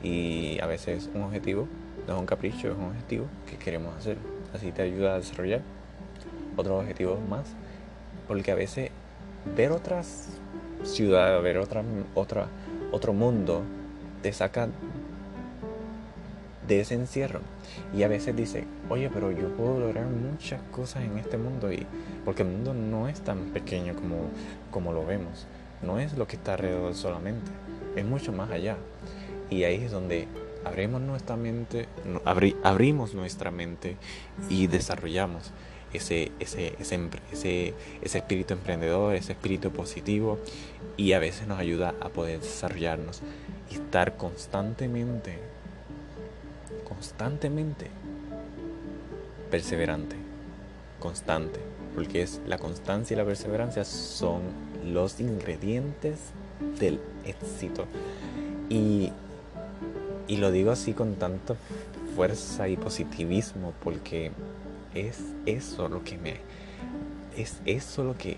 Y 0.02 0.58
a 0.60 0.66
veces 0.66 1.10
un 1.14 1.22
objetivo 1.22 1.68
no 2.06 2.14
es 2.14 2.20
un 2.20 2.26
capricho, 2.26 2.68
es 2.68 2.76
un 2.76 2.86
objetivo 2.86 3.26
que 3.48 3.56
queremos 3.56 3.96
hacer 3.96 4.16
así 4.54 4.72
te 4.72 4.82
ayuda 4.82 5.14
a 5.14 5.18
desarrollar 5.18 5.60
otros 6.56 6.82
objetivos 6.82 7.18
más, 7.28 7.46
porque 8.28 8.52
a 8.52 8.54
veces 8.54 8.90
ver 9.56 9.72
otras 9.72 10.28
ciudades, 10.84 11.42
ver 11.42 11.58
otra, 11.58 11.82
otra, 12.14 12.46
otro 12.92 13.12
mundo, 13.12 13.62
te 14.22 14.32
saca 14.32 14.68
de 16.66 16.80
ese 16.80 16.94
encierro. 16.94 17.40
Y 17.96 18.02
a 18.02 18.08
veces 18.08 18.36
dice, 18.36 18.64
oye, 18.88 19.10
pero 19.12 19.30
yo 19.30 19.48
puedo 19.56 19.80
lograr 19.80 20.06
muchas 20.06 20.60
cosas 20.70 21.02
en 21.04 21.18
este 21.18 21.38
mundo, 21.38 21.72
y 21.72 21.86
porque 22.24 22.42
el 22.42 22.48
mundo 22.48 22.74
no 22.74 23.08
es 23.08 23.20
tan 23.20 23.46
pequeño 23.46 23.94
como, 23.94 24.16
como 24.70 24.92
lo 24.92 25.04
vemos, 25.04 25.46
no 25.82 25.98
es 25.98 26.16
lo 26.16 26.26
que 26.26 26.36
está 26.36 26.54
alrededor 26.54 26.94
solamente, 26.94 27.50
es 27.96 28.04
mucho 28.04 28.32
más 28.32 28.50
allá. 28.50 28.76
Y 29.48 29.64
ahí 29.64 29.82
es 29.82 29.90
donde 29.90 30.28
abrimos 30.64 31.00
nuestra 31.00 31.36
mente, 31.36 31.88
abrimos 32.62 33.14
nuestra 33.14 33.50
mente 33.50 33.96
y 34.48 34.66
desarrollamos 34.66 35.52
ese, 35.92 36.30
ese, 36.38 36.74
ese, 36.78 37.74
ese, 38.02 38.18
espíritu 38.18 38.54
emprendedor, 38.54 39.14
ese 39.14 39.32
espíritu 39.32 39.70
positivo 39.70 40.38
y 40.96 41.12
a 41.12 41.18
veces 41.18 41.46
nos 41.48 41.58
ayuda 41.58 41.94
a 42.00 42.08
poder 42.08 42.40
desarrollarnos 42.40 43.22
y 43.70 43.74
estar 43.74 44.16
constantemente, 44.16 45.38
constantemente 46.88 47.88
perseverante, 49.50 50.16
constante, 51.00 51.58
porque 51.94 52.22
es 52.22 52.40
la 52.46 52.58
constancia 52.58 53.14
y 53.14 53.18
la 53.18 53.24
perseverancia 53.24 53.84
son 53.84 54.42
los 54.84 55.20
ingredientes 55.20 56.18
del 56.78 57.00
éxito. 57.24 57.86
Y 58.68 59.12
y 60.30 60.36
lo 60.36 60.52
digo 60.52 60.70
así 60.70 60.92
con 60.92 61.16
tanta 61.16 61.56
fuerza 62.14 62.68
y 62.68 62.76
positivismo 62.76 63.74
porque 63.82 64.30
es 64.94 65.18
eso 65.44 65.88
lo 65.88 66.04
que 66.04 66.18
me 66.18 66.36
es 67.36 67.60
eso 67.66 68.04
lo 68.04 68.16
que 68.16 68.36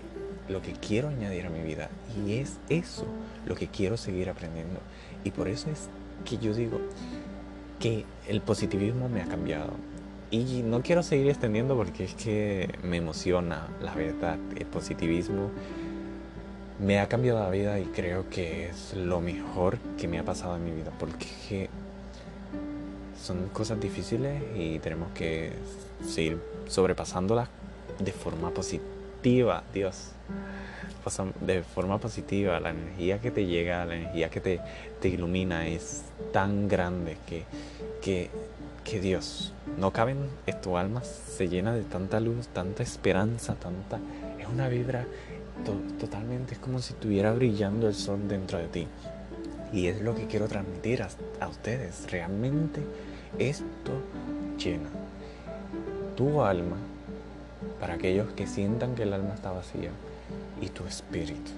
lo 0.49 0.61
que 0.61 0.73
quiero 0.73 1.09
añadir 1.09 1.45
a 1.45 1.49
mi 1.51 1.61
vida 1.61 1.89
y 2.17 2.33
es 2.33 2.57
eso 2.67 3.05
lo 3.45 3.55
que 3.55 3.67
quiero 3.67 3.95
seguir 3.95 4.29
aprendiendo. 4.29 4.79
Y 5.23 5.31
por 5.31 5.47
eso 5.47 5.69
es 5.69 5.87
que 6.25 6.37
yo 6.37 6.53
digo 6.53 6.79
que 7.79 8.05
el 8.27 8.41
positivismo 8.41 9.07
me 9.07 9.21
ha 9.21 9.25
cambiado. 9.25 9.71
Y 10.31 10.63
no 10.63 10.81
quiero 10.81 11.03
seguir 11.03 11.29
extendiendo 11.29 11.75
porque 11.75 12.05
es 12.05 12.15
que 12.15 12.69
me 12.81 12.97
emociona, 12.97 13.67
la 13.81 13.93
verdad, 13.93 14.37
el 14.57 14.65
positivismo 14.65 15.51
me 16.79 16.99
ha 16.99 17.07
cambiado 17.07 17.39
la 17.39 17.49
vida 17.49 17.79
y 17.79 17.85
creo 17.85 18.27
que 18.29 18.69
es 18.69 18.95
lo 18.95 19.21
mejor 19.21 19.77
que 19.97 20.07
me 20.07 20.17
ha 20.17 20.25
pasado 20.25 20.57
en 20.57 20.65
mi 20.65 20.71
vida 20.71 20.91
porque 20.97 21.69
son 23.23 23.47
cosas 23.49 23.79
difíciles 23.79 24.43
y 24.55 24.79
tenemos 24.79 25.09
que 25.13 25.53
seguir 26.05 26.39
sobrepasándolas 26.67 27.49
de 27.99 28.11
forma 28.11 28.51
positiva, 28.51 29.63
Dios. 29.73 30.09
De 31.41 31.63
forma 31.63 31.97
positiva, 31.97 32.59
la 32.61 32.69
energía 32.69 33.19
que 33.19 33.29
te 33.29 33.45
llega, 33.45 33.85
la 33.85 33.95
energía 33.95 34.29
que 34.29 34.39
te, 34.39 34.61
te 35.01 35.09
ilumina 35.09 35.67
es 35.67 36.03
tan 36.31 36.69
grande 36.69 37.17
que, 37.27 37.43
que 38.01 38.29
que 38.83 38.99
Dios, 38.99 39.53
no 39.77 39.91
caben 39.91 40.17
en 40.45 40.61
tu 40.61 40.77
alma, 40.77 41.01
se 41.03 41.47
llena 41.47 41.73
de 41.73 41.83
tanta 41.83 42.19
luz, 42.19 42.47
tanta 42.47 42.83
esperanza, 42.83 43.55
tanta... 43.55 43.99
Es 44.39 44.47
una 44.47 44.67
vibra 44.67 45.05
totalmente, 45.99 46.53
es 46.55 46.59
como 46.59 46.79
si 46.79 46.93
estuviera 46.93 47.33
brillando 47.33 47.87
el 47.87 47.95
sol 47.95 48.27
dentro 48.27 48.57
de 48.57 48.67
ti. 48.67 48.87
Y 49.71 49.87
es 49.87 50.01
lo 50.01 50.13
que 50.15 50.27
quiero 50.27 50.47
transmitir 50.47 51.01
a, 51.01 51.09
a 51.39 51.47
ustedes. 51.47 52.11
Realmente 52.11 52.81
esto 53.39 53.91
llena 54.57 54.89
tu 56.15 56.41
alma 56.41 56.77
para 57.79 57.95
aquellos 57.95 58.31
que 58.33 58.47
sientan 58.47 58.95
que 58.95 59.03
el 59.03 59.13
alma 59.13 59.33
está 59.33 59.51
vacía 59.51 59.91
y 60.61 60.69
tu 60.69 60.85
espíritu. 60.85 61.51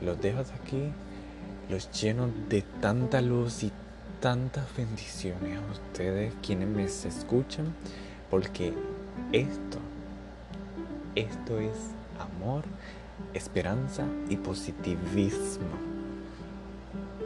Los 0.00 0.20
dejo 0.20 0.40
aquí, 0.40 0.90
los 1.68 1.90
lleno 1.90 2.28
de 2.48 2.62
tanta 2.80 3.20
luz 3.20 3.64
y 3.64 3.72
tantas 4.20 4.64
bendiciones 4.76 5.58
a 5.58 5.72
ustedes 5.72 6.32
quienes 6.44 6.68
me 6.68 6.84
escuchan, 6.84 7.74
porque 8.30 8.72
esto, 9.32 9.78
esto 11.14 11.58
es 11.58 11.72
amor, 12.18 12.64
esperanza 13.34 14.04
y 14.28 14.36
positivismo. 14.36 15.87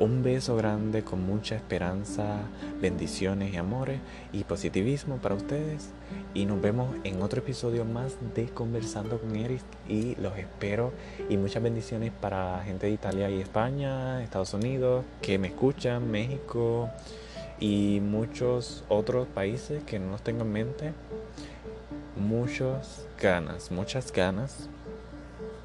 Un 0.02 0.24
beso 0.24 0.56
grande 0.56 1.04
con 1.04 1.24
mucha 1.24 1.54
esperanza, 1.54 2.40
bendiciones 2.80 3.54
y 3.54 3.56
amores 3.56 4.00
y 4.32 4.42
positivismo 4.42 5.18
para 5.18 5.36
ustedes. 5.36 5.90
Y 6.34 6.44
nos 6.44 6.60
vemos 6.60 6.92
en 7.04 7.22
otro 7.22 7.38
episodio 7.38 7.84
más 7.84 8.16
de 8.34 8.46
Conversando 8.46 9.20
con 9.20 9.36
Eric. 9.36 9.62
Y 9.88 10.16
los 10.16 10.36
espero. 10.36 10.92
Y 11.28 11.36
muchas 11.36 11.62
bendiciones 11.62 12.10
para 12.20 12.64
gente 12.64 12.88
de 12.88 12.94
Italia 12.94 13.30
y 13.30 13.40
España, 13.40 14.24
Estados 14.24 14.52
Unidos, 14.54 15.04
que 15.20 15.38
me 15.38 15.46
escuchan, 15.46 16.10
México 16.10 16.90
y 17.60 18.00
muchos 18.00 18.82
otros 18.88 19.28
países 19.28 19.84
que 19.84 20.00
no 20.00 20.10
los 20.10 20.22
tengo 20.22 20.42
en 20.42 20.50
mente. 20.50 20.92
Muchas 22.16 23.06
ganas, 23.20 23.70
muchas 23.70 24.12
ganas. 24.12 24.68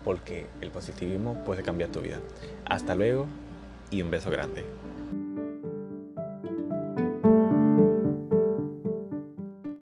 Porque 0.04 0.45
el 0.62 0.69
positivismo 0.69 1.43
puede 1.43 1.63
cambiar 1.63 1.89
tu 1.89 2.02
vida. 2.02 2.19
Hasta 2.65 2.93
luego 2.93 3.26
y 3.89 4.02
un 4.02 4.12
beso 4.12 4.30
grande. 4.30 4.77